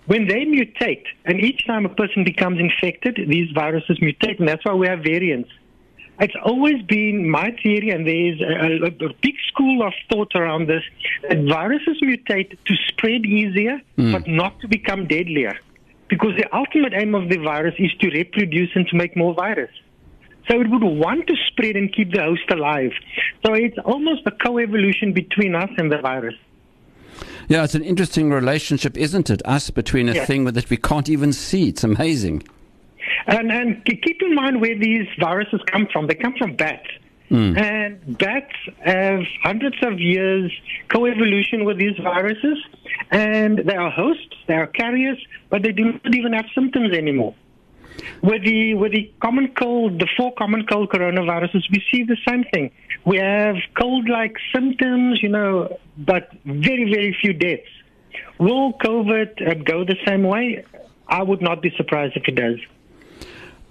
when 0.06 0.28
they 0.28 0.46
mutate, 0.46 1.06
and 1.26 1.40
each 1.40 1.66
time 1.66 1.86
a 1.86 1.90
person 1.90 2.24
becomes 2.24 2.60
infected, 2.60 3.20
these 3.28 3.52
viruses 3.52 4.00
mutate, 4.00 4.40
and 4.40 4.48
that's 4.48 4.64
why 4.66 4.74
we 4.74 4.88
have 4.88 5.00
variants. 5.00 5.50
It's 6.20 6.36
always 6.44 6.84
been 6.84 7.28
my 7.30 7.56
theory, 7.64 7.90
and 7.90 8.06
there's 8.06 8.40
a, 8.40 8.86
a, 8.86 9.08
a 9.10 9.14
big 9.22 9.36
school 9.48 9.82
of 9.82 9.94
thought 10.10 10.36
around 10.36 10.68
this, 10.68 10.84
that 11.28 11.40
viruses 11.46 11.98
mutate 12.04 12.58
to 12.66 12.76
spread 12.90 13.26
easier, 13.26 13.82
mm. 13.98 14.12
but 14.12 14.28
not 14.28 14.60
to 14.62 14.68
become 14.68 15.08
deadlier. 15.08 15.58
Because 16.10 16.36
the 16.38 16.46
ultimate 16.56 16.94
aim 16.94 17.16
of 17.16 17.30
the 17.30 17.38
virus 17.38 17.74
is 17.80 17.92
to 18.02 18.10
reproduce 18.10 18.70
and 18.76 18.88
to 18.90 18.96
make 18.96 19.18
more 19.18 19.34
virus. 19.34 19.72
So 20.50 20.60
it 20.60 20.70
would 20.70 20.84
want 20.84 21.28
to 21.28 21.36
spread 21.48 21.76
and 21.76 21.94
keep 21.94 22.14
the 22.14 22.22
host 22.22 22.50
alive. 22.52 22.92
So 23.46 23.54
it's 23.54 23.78
almost 23.86 24.24
a 24.26 24.32
co-evolution 24.32 25.14
between 25.14 25.56
us 25.56 25.70
and 25.78 25.92
the 25.92 26.00
virus. 26.00 26.36
Yeah, 27.48 27.64
it's 27.64 27.76
an 27.76 27.84
interesting 27.84 28.30
relationship, 28.30 28.98
isn't 28.98 29.30
it? 29.30 29.42
Us 29.46 29.70
between 29.70 30.10
a 30.10 30.26
thing 30.26 30.46
that 30.46 30.70
we 30.70 30.78
can't 30.78 31.10
even 31.10 31.34
see. 31.34 31.70
It's 31.70 31.84
amazing. 31.84 32.44
And, 33.28 33.52
and 33.52 33.86
keep 33.86 34.22
in 34.22 34.36
mind 34.36 34.62
where 34.62 34.78
these 34.78 35.08
viruses 35.20 35.62
come 35.68 35.88
from. 35.92 36.08
They 36.08 36.16
come 36.16 36.34
from 36.38 36.56
bats. 36.56 36.88
Mm. 37.30 37.58
And 37.58 38.18
bats 38.18 38.54
have 38.86 39.22
hundreds 39.44 39.78
of 39.82 40.00
years 40.00 40.52
co-evolution 40.90 41.66
with 41.66 41.78
these 41.78 41.98
viruses, 41.98 42.58
and 43.12 43.60
they 43.60 43.76
are 43.76 43.90
hosts, 43.90 44.36
they 44.48 44.56
are 44.56 44.68
carriers, 44.68 45.18
but 45.50 45.64
they 45.64 45.72
do 45.72 45.94
not 45.94 46.16
even 46.16 46.34
have 46.34 46.46
symptoms 46.54 46.94
anymore. 46.94 47.34
With 48.22 48.44
the 48.44 48.74
with 48.76 48.94
the 48.94 49.12
common 49.22 49.54
cold, 49.54 50.00
the 50.00 50.08
four 50.18 50.34
common 50.34 50.66
cold 50.66 50.90
coronaviruses, 50.90 51.64
we 51.72 51.84
see 51.92 52.04
the 52.04 52.18
same 52.28 52.44
thing. 52.54 52.72
We 53.06 53.18
have 53.18 53.56
cold-like 53.80 54.36
symptoms, 54.54 55.22
you 55.22 55.30
know, 55.30 55.78
but 55.98 56.30
very 56.46 56.86
very 56.86 57.16
few 57.22 57.34
deaths. 57.34 57.68
Will 58.40 58.74
COVID 58.74 59.48
uh, 59.48 59.54
go 59.56 59.84
the 59.84 59.98
same 60.08 60.24
way? 60.24 60.64
I 61.08 61.22
would 61.22 61.42
not 61.42 61.62
be 61.62 61.72
surprised 61.76 62.16
if 62.16 62.24
it 62.28 62.36
does. 62.36 62.60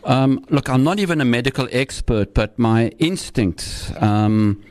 Um, 0.04 0.44
look, 0.50 0.68
I'm 0.68 0.84
not 0.84 0.98
even 0.98 1.20
a 1.20 1.24
medical 1.24 1.68
expert, 1.72 2.34
but 2.34 2.58
my 2.58 2.88
instincts. 2.98 3.92
Um, 4.00 4.62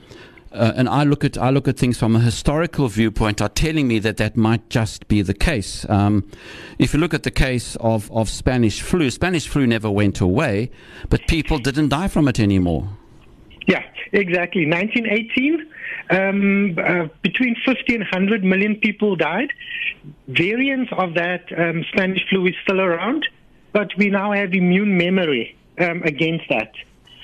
uh, 0.54 0.74
and 0.76 0.90
I 0.90 1.04
look 1.04 1.24
at 1.24 1.38
I 1.38 1.50
look 1.50 1.68
at 1.68 1.78
things 1.78 1.98
from 1.98 2.16
a 2.16 2.20
historical 2.20 2.88
viewpoint 2.88 3.42
are 3.42 3.50
telling 3.50 3.88
me 3.88 4.00
that 4.00 4.18
that 4.18 4.36
might 4.36 4.70
just 4.70 5.08
be 5.08 5.22
the 5.22 5.34
case. 5.34 5.86
Um, 5.90 6.30
if 6.78 6.94
you 6.94 7.00
look 7.00 7.14
at 7.14 7.24
the 7.24 7.32
case 7.32 7.76
of, 7.78 8.12
of 8.12 8.30
Spanish 8.30 8.82
flu, 8.82 9.10
Spanish 9.12 9.48
flu 9.48 9.66
never 9.66 9.90
went 9.90 10.20
away, 10.20 10.72
but 11.10 11.22
people 11.28 11.58
didn't 11.58 11.90
die 11.90 12.08
from 12.08 12.28
it 12.28 12.40
anymore. 12.40 12.90
Yeah, 13.68 13.84
exactly. 14.12 14.66
1918, 14.66 15.70
um, 16.10 16.78
uh, 16.78 17.08
between 17.22 17.56
50 17.66 17.96
and 17.96 18.04
100 18.04 18.44
million 18.44 18.76
people 18.76 19.16
died. 19.16 19.52
Variants 20.28 20.92
of 20.98 21.14
that 21.14 21.46
um, 21.58 21.86
Spanish 21.94 22.28
flu 22.30 22.48
is 22.48 22.56
still 22.64 22.82
around, 22.82 23.28
but 23.72 23.92
we 23.98 24.10
now 24.10 24.32
have 24.32 24.54
immune 24.54 24.98
memory 24.98 25.56
um, 25.80 26.02
against 26.04 26.50
that. 26.50 26.74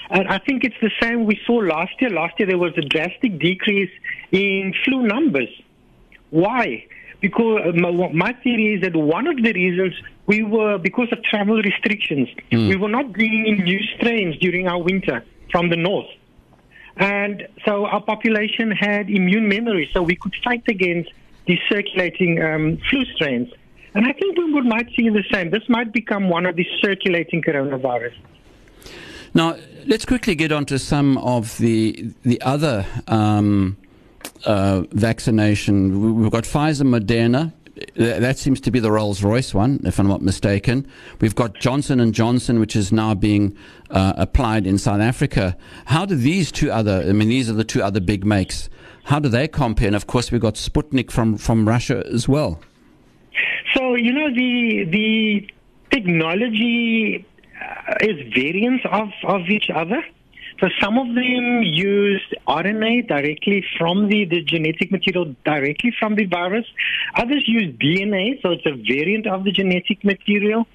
And 0.09 0.27
I 0.27 0.37
think 0.37 0.63
it's 0.63 0.75
the 0.81 0.91
same 1.01 1.25
we 1.25 1.39
saw 1.45 1.55
last 1.55 1.93
year. 1.99 2.09
Last 2.09 2.39
year 2.39 2.47
there 2.47 2.57
was 2.57 2.73
a 2.77 2.81
drastic 2.81 3.39
decrease 3.39 3.91
in 4.31 4.73
flu 4.85 5.03
numbers. 5.03 5.49
Why? 6.29 6.85
Because 7.19 7.61
uh, 7.65 8.09
my, 8.13 8.33
theory 8.43 8.75
is 8.75 8.81
that 8.81 8.95
one 8.95 9.27
of 9.27 9.37
the 9.37 9.51
reasons 9.51 9.93
we 10.27 10.43
were, 10.43 10.77
because 10.77 11.11
of 11.11 11.23
travel 11.23 11.61
restrictions, 11.61 12.29
mm. 12.51 12.69
we 12.69 12.75
were 12.75 12.89
not 12.89 13.11
bringing 13.11 13.47
in 13.47 13.63
new 13.63 13.79
strains 13.95 14.37
during 14.37 14.67
our 14.67 14.81
winter 14.81 15.25
from 15.51 15.69
the 15.69 15.75
north. 15.75 16.07
And 16.97 17.47
so 17.65 17.85
our 17.85 18.01
population 18.01 18.71
had 18.71 19.09
immune 19.09 19.47
memory, 19.47 19.89
so 19.93 20.01
we 20.01 20.15
could 20.15 20.35
fight 20.43 20.63
against 20.67 21.11
these 21.45 21.59
circulating 21.69 22.41
um, 22.41 22.77
flu 22.89 23.05
strains. 23.15 23.49
And 23.93 24.05
I 24.05 24.13
think 24.13 24.37
we 24.37 24.61
might 24.61 24.89
see 24.95 25.09
the 25.09 25.23
same. 25.31 25.49
This 25.49 25.67
might 25.69 25.91
become 25.91 26.29
one 26.29 26.45
of 26.45 26.55
the 26.55 26.65
circulating 26.81 27.41
coronavirus. 27.41 28.13
Now, 29.33 29.57
let's 29.85 30.05
quickly 30.05 30.35
get 30.35 30.51
on 30.51 30.65
to 30.65 30.79
some 30.79 31.17
of 31.19 31.57
the 31.57 32.11
the 32.23 32.41
other 32.41 32.85
um, 33.07 33.77
uh, 34.45 34.83
vaccination. 34.91 36.19
We've 36.21 36.31
got 36.31 36.43
Pfizer, 36.43 36.83
Moderna. 36.83 37.53
That 37.95 38.39
seems 38.39 38.59
to 38.61 38.71
be 38.71 38.79
the 38.79 38.91
Rolls 38.91 39.23
Royce 39.23 39.53
one, 39.53 39.79
if 39.85 39.99
I'm 39.99 40.07
not 40.07 40.23
mistaken. 40.23 40.87
We've 41.21 41.35
got 41.35 41.59
Johnson 41.59 41.99
and 41.99 42.11
Johnson, 42.11 42.59
which 42.59 42.75
is 42.75 42.91
now 42.91 43.13
being 43.13 43.55
uh, 43.91 44.13
applied 44.17 44.65
in 44.65 44.79
South 44.79 44.99
Africa. 44.99 45.55
How 45.85 46.03
do 46.05 46.15
these 46.15 46.51
two 46.51 46.71
other? 46.71 47.03
I 47.07 47.11
mean, 47.13 47.29
these 47.29 47.49
are 47.49 47.53
the 47.53 47.63
two 47.63 47.83
other 47.83 47.99
big 47.99 48.25
makes. 48.25 48.69
How 49.03 49.19
do 49.19 49.29
they 49.29 49.47
compare? 49.47 49.87
And 49.87 49.95
of 49.95 50.07
course, 50.07 50.31
we've 50.31 50.41
got 50.41 50.55
Sputnik 50.55 51.11
from 51.11 51.37
from 51.37 51.67
Russia 51.67 52.03
as 52.11 52.27
well. 52.27 52.59
So 53.75 53.95
you 53.95 54.11
know 54.11 54.33
the 54.33 54.85
the 54.85 55.47
technology 55.91 57.25
is 58.01 58.33
variants 58.33 58.85
of, 58.91 59.09
of 59.23 59.41
each 59.49 59.69
other. 59.73 60.03
So 60.59 60.69
some 60.81 60.97
of 60.97 61.07
them 61.13 61.61
use 61.61 62.23
RNA 62.47 63.07
directly 63.07 63.63
from 63.77 64.07
the, 64.07 64.25
the 64.25 64.41
genetic 64.41 64.91
material 64.91 65.35
directly 65.45 65.93
from 65.99 66.15
the 66.15 66.25
virus. 66.25 66.65
Others 67.15 67.43
use 67.47 67.75
DNA, 67.75 68.41
so 68.41 68.51
it's 68.51 68.65
a 68.65 68.71
variant 68.71 69.27
of 69.27 69.43
the 69.43 69.51
genetic 69.51 70.03
material. 70.03 70.65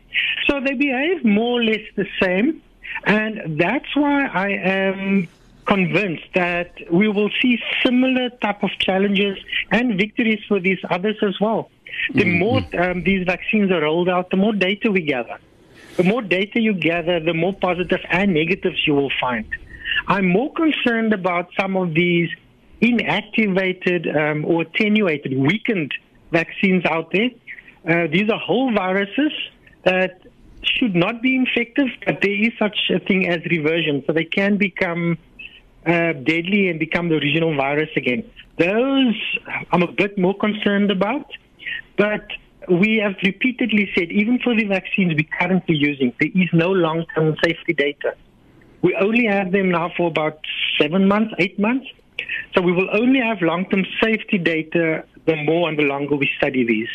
So 0.49 0.61
they 0.61 0.75
behave 0.75 1.25
more 1.25 1.61
or 1.61 1.64
less 1.64 1.81
the 1.97 2.07
same. 2.21 2.62
And 3.05 3.59
that's 3.59 3.97
why 3.97 4.26
I 4.26 4.50
am 4.50 5.29
convinced 5.67 6.26
that 6.35 6.73
we 6.91 7.09
will 7.09 7.31
see 7.41 7.59
similar 7.85 8.31
type 8.31 8.62
of 8.62 8.71
challenges 8.79 9.38
and 9.71 9.97
victories 9.97 10.41
for 10.47 10.61
these 10.61 10.79
others 10.91 11.17
as 11.23 11.41
well. 11.41 11.71
The 12.14 12.23
mm-hmm. 12.25 12.38
more 12.38 12.91
um, 12.91 13.02
these 13.02 13.25
vaccines 13.26 13.71
are 13.71 13.81
rolled 13.81 14.09
out, 14.09 14.31
the 14.31 14.37
more 14.37 14.52
data 14.52 14.91
we 14.91 15.02
gather. 15.02 15.38
The 15.96 16.04
more 16.04 16.22
data 16.22 16.61
you 16.61 16.75
gather, 16.75 17.20
the 17.20 17.34
more 17.34 17.52
positives 17.52 18.02
and 18.11 18.32
negatives 18.32 18.87
you 18.87 18.94
will 18.94 19.12
find. 19.20 19.46
I'm 20.08 20.26
more 20.26 20.52
concerned 20.52 21.12
about 21.12 21.50
some 21.58 21.76
of 21.76 21.94
these 21.94 22.30
inactivated 22.80 24.14
um, 24.16 24.44
or 24.44 24.62
attenuated, 24.62 25.38
weakened 25.38 25.92
vaccines 26.32 26.84
out 26.87 27.12
there. 27.12 27.30
Uh, 27.87 28.06
these 28.11 28.28
are 28.30 28.38
whole 28.38 28.72
viruses 28.72 29.32
that 29.84 30.22
should 30.62 30.94
not 30.94 31.22
be 31.22 31.37
infective, 31.37 31.88
but 32.06 32.20
there 32.22 32.42
is 32.42 32.52
such 32.58 32.78
a 32.90 32.99
thing 32.99 33.28
as 33.28 33.44
reversion, 33.46 34.02
so 34.06 34.12
they 34.12 34.25
can 34.25 34.56
become 34.56 35.18
uh, 35.87 36.12
deadly 36.12 36.68
and 36.68 36.78
become 36.78 37.08
the 37.08 37.16
original 37.16 37.54
virus 37.56 37.90
again. 37.96 38.25
Those 38.58 39.14
I'm 39.72 39.82
a 39.82 39.90
bit 39.90 40.16
more 40.18 40.37
concerned 40.37 40.90
about, 40.90 41.26
but 41.96 42.26
we 42.69 42.99
have 42.99 43.14
repeatedly 43.23 43.90
said, 43.95 44.11
even 44.11 44.38
for 44.38 44.54
the 44.54 44.64
vaccines 44.64 45.14
we're 45.14 45.38
currently 45.38 45.76
using, 45.76 46.12
there 46.21 46.31
is 46.35 46.49
no 46.52 46.71
long-term 46.71 47.37
safety 47.45 47.73
data. 47.73 48.14
We 48.83 48.95
only 48.97 49.26
have 49.26 49.52
them 49.52 49.71
now 49.71 49.92
for 49.97 50.09
about 50.09 50.40
seven 50.81 51.07
months, 51.07 51.35
eight 51.38 51.59
months. 51.59 51.87
So 52.54 52.61
we 52.61 52.73
will 52.73 52.88
only 52.92 53.21
have 53.21 53.40
long-term 53.42 53.85
safety 54.02 54.38
data 54.38 55.04
the 55.26 55.37
more 55.37 55.69
and 55.69 55.78
the 55.78 55.85
longer 55.85 56.16
we 56.16 56.28
study 56.37 56.66
these. 56.66 56.88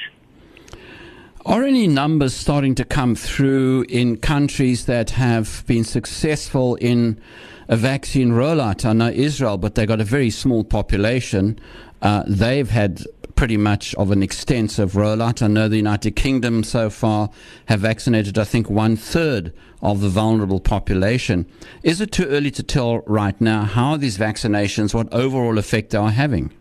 Are 1.45 1.63
any 1.63 1.87
numbers 1.87 2.33
starting 2.33 2.75
to 2.75 2.83
come 2.83 3.15
through 3.15 3.85
in 3.87 4.17
countries 4.17 4.85
that 4.85 5.11
have 5.11 5.63
been 5.65 5.85
successful 5.85 6.75
in 6.75 7.21
a 7.69 7.77
vaccine 7.77 8.31
rollout? 8.31 8.83
I 8.83 8.91
know 8.91 9.07
Israel, 9.07 9.57
but 9.57 9.75
they've 9.75 9.87
got 9.87 10.01
a 10.01 10.03
very 10.03 10.29
small 10.29 10.65
population. 10.65 11.57
Uh, 12.01 12.23
they've 12.27 12.69
had 12.69 13.05
pretty 13.37 13.55
much 13.55 13.93
of 13.95 14.09
an 14.11 14.23
extensive 14.23 14.93
rollout. 14.93 15.41
I 15.43 15.47
know 15.47 15.69
the 15.69 15.77
United 15.77 16.15
Kingdom 16.15 16.63
so 16.63 16.89
far 16.89 17.29
have 17.67 17.81
vaccinated, 17.81 18.37
I 18.37 18.43
think, 18.43 18.67
one 18.69 18.97
third 18.97 19.53
of 19.81 20.01
the 20.01 20.09
vulnerable 20.09 20.59
population. 20.59 21.45
Is 21.83 22.01
it 22.01 22.11
too 22.11 22.25
early 22.25 22.49
to 22.51 22.63
tell 22.63 22.99
right 23.05 23.39
now 23.39 23.63
how 23.63 23.95
these 23.95 24.17
vaccinations, 24.17 24.93
what 24.93 25.13
overall 25.13 25.59
effect 25.59 25.91
they 25.91 25.99
are 25.99 26.09
having? 26.09 26.51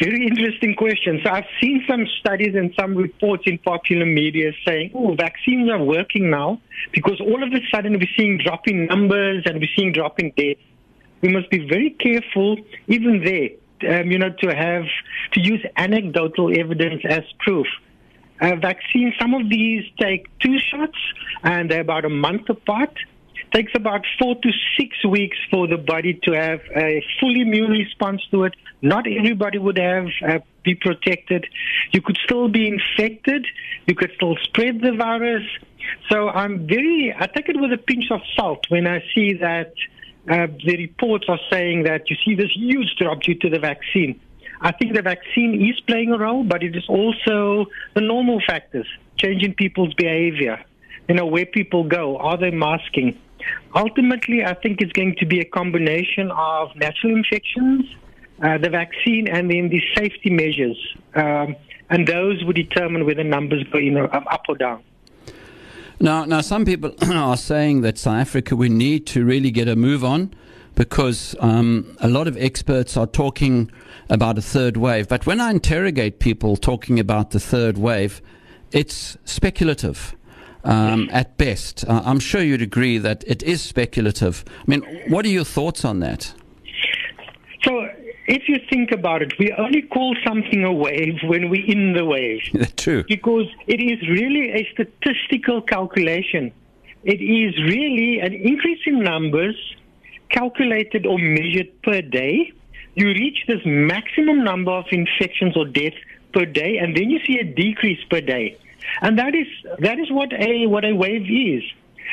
Very 0.00 0.26
interesting 0.28 0.76
question. 0.76 1.20
So 1.24 1.30
I've 1.30 1.44
seen 1.60 1.84
some 1.88 2.06
studies 2.20 2.54
and 2.54 2.72
some 2.78 2.94
reports 2.94 3.42
in 3.46 3.58
popular 3.58 4.06
media 4.06 4.52
saying, 4.64 4.92
oh, 4.94 5.14
vaccines 5.14 5.68
are 5.70 5.82
working 5.82 6.30
now 6.30 6.60
because 6.92 7.20
all 7.20 7.42
of 7.42 7.52
a 7.52 7.60
sudden 7.74 7.94
we're 7.94 8.08
seeing 8.16 8.38
dropping 8.38 8.86
numbers 8.86 9.42
and 9.44 9.58
we're 9.58 9.74
seeing 9.76 9.92
dropping 9.92 10.32
deaths. 10.36 10.60
We 11.20 11.30
must 11.30 11.50
be 11.50 11.68
very 11.68 11.90
careful, 11.90 12.56
even 12.86 13.24
there, 13.24 13.50
um, 13.88 14.10
you 14.10 14.18
know, 14.18 14.30
to 14.30 14.54
have 14.54 14.84
to 15.32 15.40
use 15.40 15.64
anecdotal 15.76 16.56
evidence 16.58 17.02
as 17.04 17.22
proof. 17.38 17.66
Uh, 18.40 18.56
vaccines, 18.56 19.14
some 19.20 19.34
of 19.34 19.48
these 19.50 19.84
take 19.98 20.26
two 20.40 20.58
shots 20.58 20.96
and 21.42 21.70
they're 21.70 21.82
about 21.82 22.04
a 22.04 22.08
month 22.08 22.48
apart. 22.48 22.96
takes 23.52 23.72
about 23.74 24.02
four 24.18 24.34
to 24.36 24.50
six 24.78 25.04
weeks 25.04 25.36
for 25.50 25.66
the 25.66 25.76
body 25.76 26.14
to 26.22 26.32
have 26.32 26.60
a 26.76 27.04
full 27.18 27.34
immune 27.34 27.70
response 27.70 28.22
to 28.30 28.44
it. 28.44 28.54
Not 28.82 29.06
everybody 29.06 29.58
would 29.58 29.78
have 29.78 30.06
uh, 30.26 30.38
be 30.64 30.74
protected. 30.74 31.46
You 31.92 32.00
could 32.00 32.18
still 32.24 32.48
be 32.48 32.68
infected. 32.68 33.46
You 33.86 33.94
could 33.94 34.12
still 34.16 34.36
spread 34.44 34.80
the 34.80 34.92
virus. 34.92 35.44
So 36.08 36.28
I'm 36.28 36.66
very, 36.66 37.14
I 37.18 37.26
take 37.26 37.48
it 37.48 37.60
with 37.60 37.72
a 37.72 37.78
pinch 37.78 38.10
of 38.10 38.20
salt 38.36 38.64
when 38.68 38.86
I 38.86 39.02
see 39.14 39.34
that 39.34 39.72
uh, 40.30 40.46
the 40.64 40.76
reports 40.76 41.26
are 41.28 41.40
saying 41.50 41.82
that 41.82 42.08
you 42.08 42.16
see 42.24 42.36
this 42.36 42.52
huge 42.54 42.94
drop 42.96 43.20
due 43.20 43.34
to 43.34 43.50
the 43.50 43.58
vaccine. 43.58 44.20
I 44.60 44.72
think 44.72 44.94
the 44.94 45.02
vaccine 45.02 45.68
is 45.68 45.80
playing 45.80 46.12
a 46.12 46.18
role, 46.18 46.44
but 46.44 46.62
it 46.62 46.76
is 46.76 46.86
also 46.88 47.66
the 47.94 48.00
normal 48.00 48.40
factors, 48.46 48.86
changing 49.16 49.54
people's 49.54 49.92
behavior, 49.94 50.64
you 51.08 51.14
know, 51.16 51.26
where 51.26 51.46
people 51.46 51.82
go, 51.82 52.16
are 52.18 52.36
they 52.36 52.50
masking? 52.50 53.18
Ultimately, 53.74 54.44
I 54.44 54.54
think 54.54 54.80
it's 54.80 54.92
going 54.92 55.16
to 55.16 55.26
be 55.26 55.40
a 55.40 55.44
combination 55.44 56.30
of 56.30 56.76
natural 56.76 57.16
infections, 57.16 57.86
uh, 58.42 58.58
the 58.58 58.70
vaccine, 58.70 59.26
and 59.26 59.50
then 59.50 59.68
the 59.70 59.82
safety 59.96 60.30
measures. 60.30 60.78
Um, 61.14 61.56
and 61.88 62.06
those 62.06 62.44
will 62.44 62.52
determine 62.52 63.04
whether 63.04 63.24
numbers 63.24 63.64
go 63.72 63.80
know, 63.80 64.04
up 64.04 64.44
or 64.48 64.56
down. 64.56 64.84
Now, 66.02 66.24
now, 66.24 66.40
some 66.40 66.64
people 66.64 66.94
are 67.12 67.36
saying 67.36 67.82
that 67.82 67.98
South 67.98 68.16
Africa 68.16 68.56
we 68.56 68.70
need 68.70 69.06
to 69.08 69.22
really 69.22 69.50
get 69.50 69.68
a 69.68 69.76
move 69.76 70.02
on 70.02 70.32
because 70.74 71.36
um, 71.40 71.94
a 72.00 72.08
lot 72.08 72.26
of 72.26 72.38
experts 72.38 72.96
are 72.96 73.06
talking 73.06 73.70
about 74.08 74.38
a 74.38 74.42
third 74.42 74.78
wave. 74.78 75.08
But 75.08 75.26
when 75.26 75.40
I 75.40 75.50
interrogate 75.50 76.18
people 76.18 76.56
talking 76.56 76.98
about 76.98 77.32
the 77.32 77.40
third 77.40 77.76
wave, 77.76 78.22
it's 78.72 79.18
speculative. 79.26 80.16
Um, 80.64 81.08
at 81.10 81.36
best, 81.38 81.86
uh, 81.86 82.02
I'm 82.04 82.20
sure 82.20 82.42
you'd 82.42 82.62
agree 82.62 82.98
that 82.98 83.24
it 83.26 83.42
is 83.42 83.62
speculative. 83.62 84.44
I 84.58 84.64
mean, 84.66 84.82
what 85.08 85.24
are 85.24 85.30
your 85.30 85.44
thoughts 85.44 85.84
on 85.84 86.00
that? 86.00 86.34
So, 87.64 87.90
if 88.30 88.48
you 88.48 88.58
think 88.70 88.92
about 88.92 89.22
it, 89.22 89.32
we 89.40 89.52
only 89.58 89.82
call 89.82 90.14
something 90.24 90.62
a 90.62 90.72
wave 90.72 91.18
when 91.24 91.50
we're 91.50 91.66
in 91.66 91.94
the 91.94 92.04
wave. 92.04 92.42
True. 92.76 93.02
Because 93.08 93.48
it 93.66 93.80
is 93.80 94.08
really 94.08 94.52
a 94.52 94.68
statistical 94.72 95.60
calculation. 95.62 96.52
It 97.02 97.20
is 97.20 97.60
really 97.64 98.20
an 98.20 98.32
increase 98.32 98.82
in 98.86 99.02
numbers 99.02 99.56
calculated 100.28 101.06
or 101.06 101.18
measured 101.18 101.82
per 101.82 102.02
day. 102.02 102.52
You 102.94 103.06
reach 103.08 103.38
this 103.48 103.62
maximum 103.64 104.44
number 104.44 104.70
of 104.70 104.84
infections 104.92 105.56
or 105.56 105.66
deaths 105.66 105.96
per 106.32 106.44
day, 106.44 106.78
and 106.78 106.96
then 106.96 107.10
you 107.10 107.18
see 107.26 107.36
a 107.38 107.44
decrease 107.44 108.02
per 108.08 108.20
day. 108.20 108.56
And 109.02 109.18
that 109.18 109.34
is 109.34 109.48
that 109.80 109.98
is 109.98 110.08
what 110.10 110.32
a 110.32 110.66
what 110.68 110.84
a 110.84 110.94
wave 110.94 111.26
is. 111.28 111.64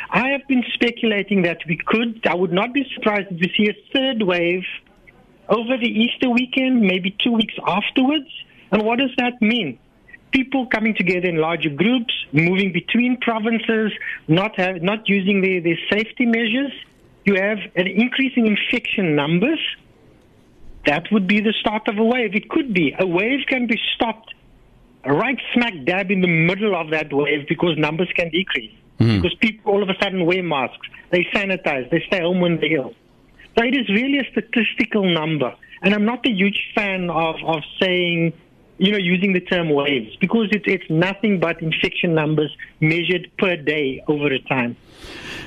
I 0.10 0.30
have 0.30 0.48
been 0.48 0.64
speculating 0.74 1.44
that 1.44 1.60
we 1.68 1.78
could. 1.78 2.26
I 2.26 2.34
would 2.34 2.52
not 2.52 2.74
be 2.74 2.90
surprised 2.96 3.28
if 3.32 3.40
we 3.40 3.54
see 3.56 3.70
a 3.70 3.78
third 3.94 4.24
wave 4.24 4.64
over 5.50 5.78
the 5.78 5.88
Easter 5.88 6.30
weekend, 6.30 6.82
maybe 6.82 7.16
two 7.24 7.32
weeks 7.32 7.54
afterwards. 7.66 8.28
And 8.72 8.84
what 8.84 9.00
does 9.00 9.12
that 9.18 9.42
mean? 9.42 9.80
People 10.32 10.68
coming 10.68 10.94
together 10.96 11.28
in 11.28 11.38
larger 11.38 11.70
groups, 11.70 12.14
moving 12.32 12.74
between 12.74 13.18
provinces, 13.22 13.92
not 14.28 14.58
have, 14.60 14.82
not 14.82 15.08
using 15.08 15.42
their, 15.42 15.62
their 15.62 15.80
safety 15.90 16.26
measures. 16.26 16.72
You 17.26 17.36
have 17.36 17.60
an 17.76 17.88
increase 17.88 18.34
in 18.36 18.46
infection 18.46 19.16
numbers. 19.16 19.60
That 20.86 21.04
would 21.12 21.28
be 21.28 21.40
the 21.42 21.54
start 21.60 21.88
of 21.88 21.98
a 21.98 22.04
wave. 22.04 22.36
It 22.36 22.50
could 22.50 22.74
be. 22.74 22.96
A 23.00 23.06
wave 23.06 23.42
can 23.48 23.68
be 23.68 23.80
stopped 23.96 24.34
right 25.06 25.40
smack 25.54 25.74
dab 25.86 26.12
in 26.12 26.22
the 26.22 26.28
middle 26.28 26.76
of 26.76 26.92
that 26.92 27.12
wave 27.12 27.48
because 27.48 27.78
numbers 27.78 28.10
can 28.16 28.30
decrease. 28.30 28.74
Mm. 29.00 29.22
Because 29.22 29.38
people 29.40 29.72
all 29.72 29.84
of 29.84 29.90
a 29.90 29.94
sudden 30.02 30.26
wear 30.26 30.44
masks, 30.44 30.88
they 31.12 31.26
sanitize, 31.34 31.90
they 31.92 32.04
stay 32.08 32.22
home 32.22 32.42
when 32.42 32.60
they're 32.60 32.78
ill. 32.78 32.94
So 33.58 33.64
it 33.64 33.76
is 33.76 33.90
really 33.90 34.20
a 34.20 34.32
statistical 34.32 35.04
number. 35.04 35.54
And 35.82 35.94
I'm 35.94 36.06
not 36.06 36.26
a 36.26 36.30
huge 36.30 36.72
fan 36.76 37.10
of, 37.10 37.36
of 37.44 37.64
saying, 37.82 38.34
you 38.78 38.92
know, 38.92 38.98
using 38.98 39.34
the 39.34 39.40
term 39.40 39.70
waves 39.70 40.16
because 40.18 40.50
it, 40.52 40.64
it's 40.68 40.88
nothing 40.90 41.40
but 41.40 41.62
infection 41.62 42.14
numbers 42.14 42.56
measured 42.80 43.32
per 43.40 43.56
day 43.56 44.04
over 44.08 44.28
a 44.28 44.40
time. 44.40 44.76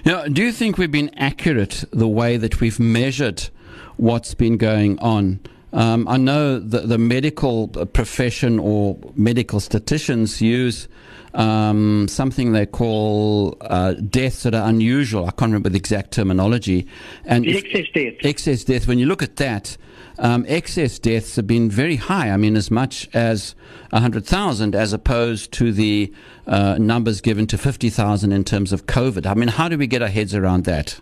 Now, 0.04 0.24
do 0.24 0.42
you 0.42 0.50
think 0.50 0.76
we've 0.76 0.90
been 0.90 1.12
accurate 1.16 1.84
the 1.92 2.08
way 2.08 2.36
that 2.36 2.60
we've 2.60 2.80
measured 2.80 3.48
what's 3.96 4.34
been 4.34 4.56
going 4.56 4.98
on? 4.98 5.40
Um, 5.72 6.08
I 6.08 6.16
know 6.16 6.58
that 6.58 6.88
the 6.88 6.98
medical 6.98 7.68
profession 7.68 8.58
or 8.58 8.98
medical 9.14 9.60
statisticians 9.60 10.40
use 10.40 10.88
um, 11.34 12.08
something 12.08 12.52
they 12.52 12.66
call 12.66 13.56
uh, 13.60 13.92
deaths 13.92 14.42
that 14.42 14.54
are 14.54 14.68
unusual. 14.68 15.26
I 15.26 15.30
can't 15.30 15.50
remember 15.50 15.68
the 15.68 15.78
exact 15.78 16.10
terminology. 16.12 16.86
And 17.24 17.46
excess 17.46 17.86
death. 17.94 18.14
Excess 18.22 18.64
death. 18.64 18.88
When 18.88 18.98
you 18.98 19.06
look 19.06 19.22
at 19.22 19.36
that, 19.36 19.76
um, 20.18 20.44
excess 20.48 20.98
deaths 20.98 21.36
have 21.36 21.46
been 21.46 21.70
very 21.70 21.96
high. 21.96 22.30
I 22.30 22.36
mean, 22.36 22.56
as 22.56 22.70
much 22.70 23.08
as 23.14 23.54
100,000 23.90 24.74
as 24.74 24.92
opposed 24.92 25.52
to 25.52 25.72
the 25.72 26.12
uh, 26.46 26.76
numbers 26.78 27.20
given 27.20 27.46
to 27.46 27.58
50,000 27.58 28.32
in 28.32 28.44
terms 28.44 28.72
of 28.72 28.86
COVID. 28.86 29.26
I 29.26 29.34
mean, 29.34 29.48
how 29.48 29.68
do 29.68 29.78
we 29.78 29.86
get 29.86 30.02
our 30.02 30.08
heads 30.08 30.34
around 30.34 30.64
that? 30.64 31.00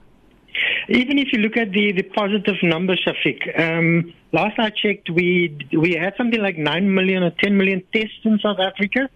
Even 0.89 1.19
if 1.19 1.33
you 1.33 1.41
look 1.41 1.59
at 1.59 1.71
the, 1.73 1.93
the 1.93 2.03
positive 2.03 2.57
numbers, 2.63 3.05
Shafiq, 3.07 3.61
um, 3.61 4.15
last 4.33 4.59
I 4.59 4.71
checked, 4.71 5.11
we 5.11 5.69
we 5.71 5.93
had 5.93 6.15
something 6.17 6.41
like 6.41 6.57
9 6.57 6.95
million 6.95 7.23
or 7.23 7.31
10 7.31 7.57
million 7.59 7.83
tests 7.93 8.25
in 8.25 8.39
South 8.39 8.59
Africa. 8.59 9.11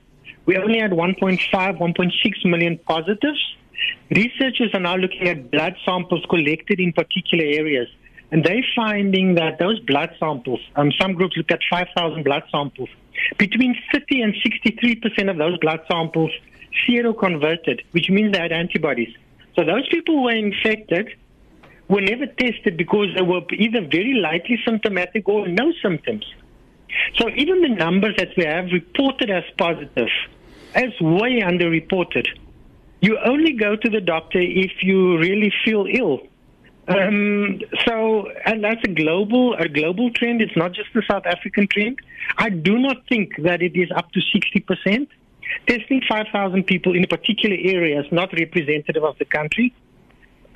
We 0.44 0.58
only 0.58 0.80
had 0.80 0.90
1.5, 0.90 1.50
1.6 1.50 2.44
million 2.44 2.78
positives. 2.87 3.40
Researchers 4.11 4.74
are 4.74 4.80
now 4.80 4.96
looking 4.96 5.28
at 5.28 5.50
blood 5.50 5.74
samples 5.85 6.26
collected 6.28 6.78
in 6.78 6.92
particular 6.92 7.44
areas. 7.44 7.88
And 8.32 8.44
they're 8.44 8.64
finding 8.76 9.35
that 9.37 9.58
those 9.58 9.78
blood 9.80 10.11
samples, 10.20 10.61
um, 10.76 10.92
some 11.00 11.14
groups 11.14 11.37
looked 11.37 11.52
at 11.52 11.61
5,000 11.70 12.22
blood 12.22 12.42
samples, 12.50 12.88
between 13.38 13.76
30 13.92 14.22
and 14.22 14.35
63% 14.35 15.30
of 15.30 15.38
those 15.38 15.58
blood 15.58 15.80
samples 15.90 16.30
seroconverted, 16.87 17.80
which 17.92 18.11
means 18.11 18.32
they 18.32 18.40
had 18.40 18.52
antibodies. 18.52 19.14
So 19.56 19.64
those 19.64 19.87
people 19.88 20.22
were 20.22 20.32
infected 20.32 21.14
were 21.92 22.00
never 22.12 22.26
tested 22.44 22.74
because 22.85 23.09
they 23.16 23.24
were 23.33 23.42
either 23.66 23.83
very 23.98 24.14
lightly 24.26 24.59
symptomatic 24.68 25.28
or 25.28 25.40
no 25.46 25.66
symptoms. 25.85 26.24
So 27.18 27.28
even 27.42 27.57
the 27.66 27.74
numbers 27.87 28.14
that 28.20 28.31
we 28.38 28.44
have 28.44 28.66
reported 28.81 29.28
as 29.31 29.44
positive, 29.59 30.12
as 30.74 30.92
way 31.00 31.33
underreported. 31.50 32.26
You 33.07 33.18
only 33.33 33.52
go 33.66 33.70
to 33.76 33.88
the 33.96 34.00
doctor 34.00 34.40
if 34.40 34.74
you 34.88 35.18
really 35.18 35.52
feel 35.64 35.87
ill. 36.00 36.20
Um, 36.88 37.61
so, 37.87 38.28
and 38.44 38.64
that's 38.64 38.83
a 38.85 38.92
global 39.02 39.55
a 39.55 39.68
global 39.68 40.11
trend. 40.18 40.40
It's 40.44 40.57
not 40.57 40.72
just 40.72 40.90
the 40.94 41.02
South 41.11 41.26
African 41.26 41.66
trend. 41.68 41.98
I 42.38 42.48
do 42.68 42.78
not 42.78 42.98
think 43.09 43.28
that 43.48 43.62
it 43.62 43.74
is 43.76 43.90
up 43.94 44.11
to 44.12 44.20
sixty 44.35 44.61
percent. 44.61 45.09
Testing 45.66 46.00
five 46.09 46.26
thousand 46.33 46.64
people 46.72 46.96
in 46.96 47.05
a 47.05 47.11
particular 47.16 47.57
area 47.74 48.00
is 48.02 48.11
not 48.11 48.33
representative 48.33 49.05
of 49.05 49.18
the 49.18 49.28
country. 49.38 49.74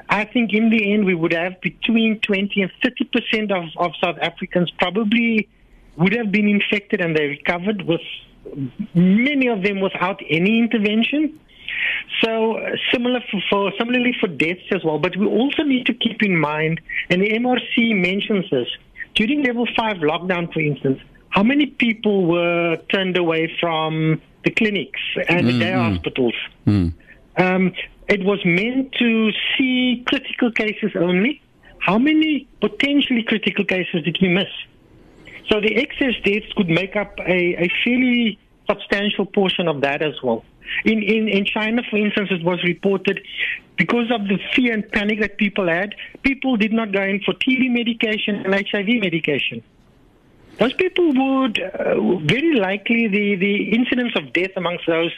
I 0.09 0.25
think 0.25 0.53
in 0.53 0.71
the 0.71 0.92
end 0.92 1.05
we 1.05 1.14
would 1.14 1.33
have 1.33 1.61
between 1.61 2.21
20 2.21 2.62
and 2.62 2.71
30 2.83 3.05
percent 3.05 3.53
of, 3.53 3.64
of 3.77 3.92
South 4.01 4.19
Africans 4.21 4.71
probably 4.79 5.49
would 5.97 6.14
have 6.14 6.31
been 6.31 6.49
infected 6.49 7.01
and 7.01 7.16
they 7.16 7.27
recovered 7.27 7.83
with 7.83 8.03
many 8.95 9.49
of 9.49 9.62
them 9.62 9.81
without 9.81 10.21
any 10.29 10.59
intervention. 10.59 11.40
So 12.23 12.59
similar 12.92 13.21
for, 13.31 13.40
for, 13.51 13.73
similarly 13.79 14.14
for 14.21 14.29
deaths 14.29 14.62
as 14.71 14.85
well. 14.85 14.99
But 14.99 15.16
we 15.16 15.27
also 15.27 15.62
need 15.62 15.87
to 15.87 15.95
keep 15.95 16.23
in 16.23 16.37
mind, 16.37 16.81
and 17.11 17.21
the 17.23 17.31
MRC 17.31 18.01
mentions 18.01 18.49
this 18.51 18.69
during 19.14 19.42
level 19.42 19.66
five 19.77 19.97
lockdown, 19.97 20.53
for 20.53 20.61
instance, 20.61 21.01
how 21.31 21.42
many 21.42 21.66
people 21.66 22.27
were 22.27 22.77
turned 22.92 23.16
away 23.16 23.55
from 23.61 24.21
the 24.45 24.51
clinics 24.51 25.01
and 25.29 25.47
mm, 25.47 25.53
the 25.53 25.59
day 25.59 25.73
mm. 25.73 25.90
hospitals? 25.90 26.35
Mm. 26.66 26.95
Um, 27.37 27.73
it 28.09 28.25
was 28.25 28.40
meant 28.45 28.92
to 28.92 29.31
see 29.57 30.05
critical 30.07 30.53
cases 30.53 30.92
only. 30.95 31.42
How 31.79 31.99
many 31.99 32.49
potentially 32.61 33.23
critical 33.23 33.64
cases 33.64 34.05
did 34.05 34.19
we 34.21 34.29
miss? 34.29 34.49
So 35.49 35.61
the 35.61 35.77
excess 35.77 36.14
deaths 36.25 36.53
could 36.57 36.69
make 36.69 36.97
up 36.97 37.19
a, 37.19 37.64
a 37.64 37.71
fairly 37.85 38.38
substantial 38.69 39.27
portion 39.27 39.69
of 39.69 39.81
that 39.83 40.03
as 40.03 40.14
well. 40.23 40.45
In, 40.85 41.03
in, 41.03 41.29
in 41.29 41.45
China, 41.45 41.83
for 41.88 41.97
instance, 41.97 42.29
it 42.33 42.45
was 42.45 42.62
reported 42.64 43.21
because 43.77 44.11
of 44.11 44.27
the 44.27 44.38
fear 44.55 44.73
and 44.73 44.90
panic 44.90 45.21
that 45.21 45.37
people 45.37 45.69
had, 45.69 45.95
people 46.23 46.57
did 46.57 46.73
not 46.73 46.92
go 46.92 47.03
in 47.03 47.21
for 47.21 47.35
TB 47.35 47.71
medication 47.71 48.37
and 48.37 48.55
HIV 48.55 49.01
medication. 49.01 49.62
Those 50.59 50.73
people 50.73 51.12
would, 51.12 51.61
uh, 51.61 52.19
very 52.25 52.55
likely, 52.55 53.07
the, 53.09 53.37
the 53.37 53.71
incidence 53.75 54.12
of 54.16 54.33
death 54.33 54.53
amongst 54.57 54.87
those 54.87 55.12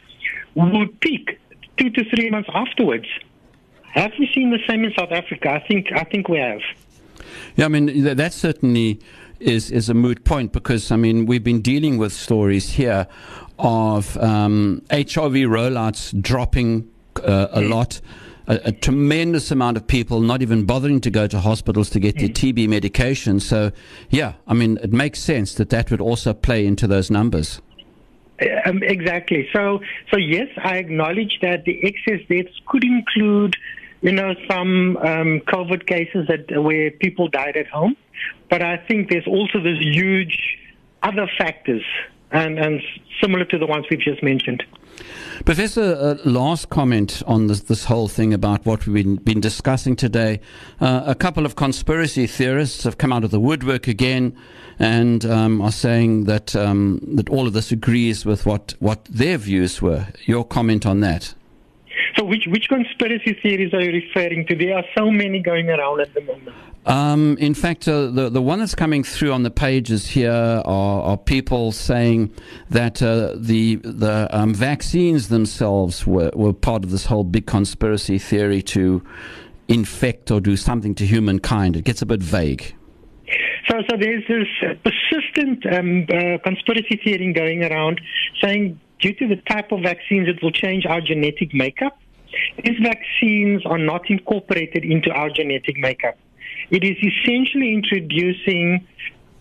would 0.55 1.01
peak 1.01 1.39
two 1.79 1.91
to 1.91 2.05
three 2.11 2.31
months 2.31 2.49
afterwards. 2.53 3.07
Have 3.93 4.13
we 4.19 4.31
seen 4.35 4.51
the 4.51 4.59
same 4.69 4.85
in 4.85 4.93
South 4.99 5.13
Africa? 5.13 5.51
I 5.51 5.67
think, 5.67 5.89
I 5.93 6.05
think 6.05 6.29
we 6.29 6.39
have. 6.39 6.61
Yeah, 7.57 7.65
I 7.65 7.69
mean, 7.69 8.05
that 8.05 8.33
certainly 8.33 9.01
is 9.41 9.71
is 9.71 9.89
a 9.89 9.95
moot 9.95 10.25
point 10.25 10.53
because 10.53 10.91
I 10.91 10.97
mean 10.97 11.25
we've 11.27 11.45
been 11.45 11.63
dealing 11.63 11.97
with 11.97 12.13
stories 12.13 12.71
here 12.71 13.07
of 13.59 14.17
um, 14.19 14.83
HIV 14.91 15.47
rollouts 15.47 16.21
dropping 16.21 16.89
uh, 17.23 17.49
a 17.53 17.61
lot. 17.61 18.01
a, 18.49 18.61
a, 18.65 18.73
tremendous 18.73 19.51
amount 19.51 19.77
of 19.77 19.87
people 19.87 20.21
not 20.21 20.43
even 20.43 20.65
bothering 20.65 21.01
to 21.03 21.11
go 21.11 21.27
to 21.27 21.39
hospitals 21.39 21.91
to 21.91 22.01
get 22.01 22.17
mm. 22.17 22.21
their 22.21 22.29
TB 22.29 22.69
medication. 22.69 23.41
So, 23.41 23.73
yeah, 24.11 24.35
I 24.47 24.55
mean, 24.55 24.79
it 24.83 24.93
makes 24.93 25.21
sense 25.21 25.55
that 25.55 25.71
that 25.71 25.91
would 25.91 26.01
also 26.01 26.33
play 26.33 26.67
into 26.67 26.87
those 26.87 27.11
numbers. 27.11 27.61
Um, 28.65 28.83
exactly. 28.83 29.49
So, 29.53 29.81
so 30.11 30.17
yes, 30.17 30.49
I 30.63 30.77
acknowledge 30.77 31.39
that 31.43 31.65
the 31.65 31.81
excess 31.83 32.27
deaths 32.29 32.57
could 32.67 32.85
include, 32.85 33.57
you 34.01 34.13
know, 34.13 34.35
some 34.49 34.97
um, 34.99 35.41
COVID 35.41 35.87
cases 35.87 36.29
that 36.29 36.63
where 36.63 36.91
people 36.91 37.29
died 37.29 37.57
at 37.57 37.67
home, 37.67 37.97
but 38.49 38.63
I 38.63 38.77
think 38.77 39.11
there's 39.11 39.27
also 39.27 39.61
this 39.61 39.79
huge 39.81 40.59
other 41.03 41.29
factors, 41.37 41.85
and 42.33 42.59
and 42.59 42.83
similar 43.21 43.45
to 43.47 43.59
the 43.59 43.67
ones 43.67 43.87
we've 43.91 44.01
just 44.01 44.23
mentioned. 44.23 44.65
Professor, 45.45 45.97
uh, 45.99 46.17
last 46.29 46.69
comment 46.69 47.23
on 47.27 47.47
this, 47.47 47.61
this 47.61 47.85
whole 47.85 48.09
thing 48.09 48.35
about 48.35 48.67
what 48.67 48.87
we've 48.87 49.05
been, 49.05 49.17
been 49.17 49.41
discussing 49.41 49.95
today. 49.95 50.41
Uh, 50.81 51.05
a 51.07 51.15
couple 51.15 51.47
of 51.47 51.55
conspiracy 51.55 52.27
theorists 52.27 52.83
have 52.83 52.99
come 52.99 53.13
out 53.13 53.23
of 53.23 53.31
the 53.31 53.39
woodwork 53.39 53.87
again 53.87 54.37
and 54.79 55.25
um, 55.25 55.63
are 55.63 55.73
saying 55.73 56.25
that 56.25 56.55
um, 56.57 57.01
that 57.15 57.29
all 57.29 57.47
of 57.47 57.53
this 57.53 57.71
agrees 57.73 58.25
with 58.25 58.47
what, 58.47 58.75
what 58.81 59.05
their 59.05 59.39
views 59.39 59.81
were. 59.81 60.09
Your 60.27 60.45
comment 60.45 60.85
on 60.85 61.01
that? 61.01 61.35
So, 62.19 62.25
which 62.25 62.47
which 62.49 62.69
conspiracy 62.69 63.39
theories 63.41 63.73
are 63.73 63.81
you 63.81 63.93
referring 63.93 64.45
to? 64.47 64.57
There 64.57 64.77
are 64.77 64.85
so 64.97 65.09
many 65.11 65.41
going 65.41 65.71
around 65.71 66.01
at 66.01 66.13
the 66.15 66.21
moment. 66.23 66.57
Um, 66.85 67.37
in 67.39 67.55
fact, 67.55 67.87
uh, 67.87 68.07
the 68.07 68.29
the 68.29 68.43
one 68.43 68.59
that's 68.59 68.75
coming 68.75 69.05
through 69.05 69.33
on 69.33 69.45
the 69.45 69.51
pages 69.51 70.09
here 70.09 70.33
are, 70.33 71.03
are 71.03 71.17
people 71.17 71.71
saying 71.71 72.33
that 72.71 73.01
uh, 73.03 73.35
the 73.37 73.77
the 73.77 74.27
um, 74.37 74.53
vaccines 74.53 75.29
themselves 75.29 76.07
were, 76.07 76.31
were 76.35 76.53
part 76.53 76.83
of 76.83 76.91
this 76.91 77.07
whole 77.07 77.25
big 77.25 77.47
conspiracy 77.47 78.19
theory 78.19 78.63
to 78.63 79.01
infect 79.69 80.31
or 80.33 80.41
do 80.41 80.57
something 80.57 80.97
to 80.97 81.07
humankind. 81.07 81.77
It 81.77 81.85
gets 81.85 82.03
a 82.03 82.07
bit 82.07 82.21
vague. 82.21 82.75
So, 83.69 83.77
so 83.89 83.97
there's 84.01 84.25
this 84.27 84.49
persistent 84.83 85.67
um, 85.73 86.07
uh, 86.09 86.39
conspiracy 86.43 86.99
theory 87.05 87.33
going 87.35 87.63
around 87.63 88.01
saying 88.43 88.81
due 88.99 89.13
to 89.13 89.29
the 89.29 89.37
type 89.37 89.71
of 89.73 89.83
vaccines, 89.83 90.27
it 90.27 90.43
will 90.43 90.51
change 90.51 90.87
our 90.87 91.01
genetic 91.01 91.55
makeup. 91.55 91.99
These 92.63 92.79
vaccines 92.83 93.65
are 93.67 93.79
not 93.79 94.11
incorporated 94.11 94.85
into 94.85 95.11
our 95.11 95.31
genetic 95.31 95.77
makeup. 95.79 96.17
It 96.71 96.85
is 96.85 96.97
essentially 97.03 97.73
introducing 97.73 98.87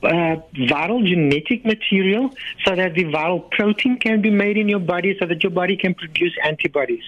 uh, 0.03 0.37
viral 0.55 1.05
genetic 1.05 1.65
material 1.65 2.33
so 2.65 2.75
that 2.75 2.93
the 2.93 3.05
viral 3.05 3.49
protein 3.51 3.97
can 3.97 4.21
be 4.21 4.29
made 4.29 4.57
in 4.57 4.69
your 4.69 4.79
body 4.79 5.17
so 5.19 5.25
that 5.25 5.43
your 5.43 5.51
body 5.51 5.75
can 5.75 5.93
produce 5.95 6.33
antibodies. 6.43 7.03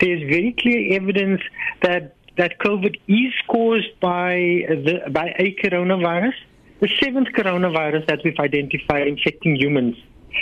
There's 0.00 0.22
very 0.22 0.54
clear 0.58 0.94
evidence 0.94 1.40
that 1.82 2.14
that 2.36 2.58
COVID 2.58 3.00
is 3.08 3.32
caused 3.48 3.98
by 4.00 4.34
the 4.68 5.10
by 5.10 5.34
a 5.38 5.54
coronavirus, 5.62 6.34
the 6.80 6.88
seventh 7.00 7.28
coronavirus 7.28 8.06
that 8.08 8.20
we've 8.24 8.38
identified 8.38 9.06
infecting 9.08 9.56
humans. 9.56 9.96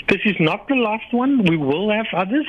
This 0.08 0.20
is 0.24 0.34
not 0.40 0.66
the 0.68 0.74
last 0.74 1.12
one. 1.12 1.44
We 1.44 1.56
will 1.56 1.90
have 1.90 2.06
others. 2.12 2.46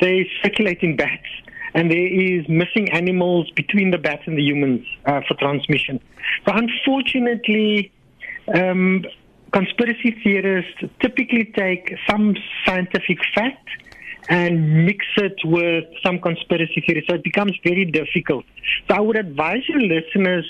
They 0.00 0.28
circulate 0.42 0.82
in 0.82 0.96
bats 0.96 1.26
and 1.74 1.90
there 1.90 2.06
is 2.06 2.48
missing 2.48 2.90
animals 2.92 3.50
between 3.50 3.90
the 3.90 3.98
bats 3.98 4.22
and 4.26 4.38
the 4.38 4.42
humans 4.42 4.86
uh, 5.06 5.20
for 5.26 5.34
transmission. 5.34 6.00
So 6.46 6.54
unfortunately, 6.54 7.92
um, 8.54 9.04
conspiracy 9.52 10.16
theorists 10.22 10.84
typically 11.00 11.44
take 11.56 11.96
some 12.08 12.36
scientific 12.64 13.18
fact 13.34 13.68
and 14.28 14.86
mix 14.86 15.04
it 15.16 15.36
with 15.44 15.84
some 16.02 16.18
conspiracy 16.18 16.82
theory. 16.86 17.04
So 17.08 17.16
it 17.16 17.24
becomes 17.24 17.52
very 17.62 17.84
difficult. 17.84 18.44
So 18.88 18.96
I 18.96 19.00
would 19.00 19.16
advise 19.16 19.68
your 19.68 19.80
listeners 19.80 20.46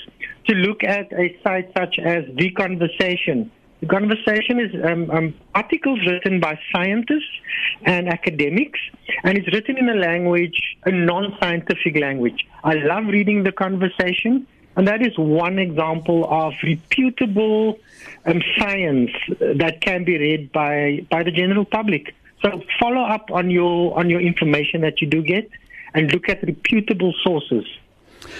to 0.47 0.55
look 0.55 0.83
at 0.83 1.11
a 1.13 1.37
site 1.43 1.71
such 1.77 1.99
as 1.99 2.23
The 2.35 2.51
Conversation. 2.51 3.51
The 3.81 3.87
conversation 3.87 4.59
is 4.59 4.71
um, 4.89 5.11
um, 5.11 5.33
articles 5.53 5.99
written 6.07 6.39
by 6.39 6.57
scientists 6.73 7.35
and 7.83 8.07
academics, 8.07 8.79
and 9.25 9.39
it's 9.39 9.51
written 9.51 9.77
in 9.77 9.89
a 9.89 9.95
language, 9.95 10.77
a 10.85 10.91
non-scientific 10.91 11.97
language. 11.97 12.47
I 12.63 12.75
love 12.75 13.07
reading 13.07 13.43
the 13.43 13.51
conversation, 13.51 14.45
and 14.75 14.87
that 14.87 15.01
is 15.01 15.17
one 15.17 15.57
example 15.57 16.27
of 16.29 16.53
reputable 16.63 17.79
um, 18.27 18.41
science 18.55 19.09
that 19.39 19.81
can 19.81 20.03
be 20.03 20.19
read 20.19 20.51
by 20.51 21.05
by 21.09 21.23
the 21.23 21.31
general 21.31 21.65
public. 21.65 22.13
So 22.43 22.61
follow 22.79 23.01
up 23.01 23.31
on 23.31 23.49
your 23.49 23.97
on 23.97 24.11
your 24.11 24.21
information 24.21 24.81
that 24.81 25.01
you 25.01 25.07
do 25.07 25.23
get, 25.23 25.49
and 25.95 26.11
look 26.13 26.29
at 26.29 26.43
reputable 26.43 27.13
sources, 27.23 27.65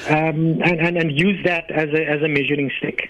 um, 0.08 0.62
and, 0.62 0.80
and 0.86 0.98
and 0.98 1.20
use 1.20 1.44
that 1.46 1.72
as 1.72 1.90
a 1.90 2.06
as 2.06 2.22
a 2.22 2.28
measuring 2.28 2.72
stick. 2.78 3.10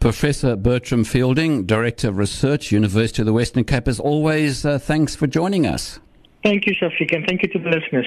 Professor 0.00 0.56
Burtram 0.56 1.06
Fielding, 1.06 1.66
Director 1.66 2.08
of 2.08 2.16
Research, 2.16 2.72
University 2.72 3.20
of 3.20 3.26
the 3.26 3.32
Western 3.32 3.64
Cape, 3.64 3.88
as 3.88 4.00
always, 4.00 4.64
uh, 4.64 4.78
thanks 4.78 5.14
for 5.14 5.26
joining 5.26 5.66
us. 5.66 6.00
Thank 6.44 6.66
you, 6.66 6.74
Shafiq, 6.74 7.16
and 7.16 7.26
thank 7.26 7.42
you 7.42 7.48
to 7.48 7.58
the 7.58 7.70
listeners. 7.70 8.06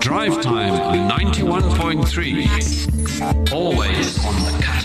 Drive 0.00 0.40
Time 0.40 0.72
91.3. 1.10 3.52
Always 3.52 4.24
on 4.24 4.34
the 4.34 4.64
edge. 4.66 4.75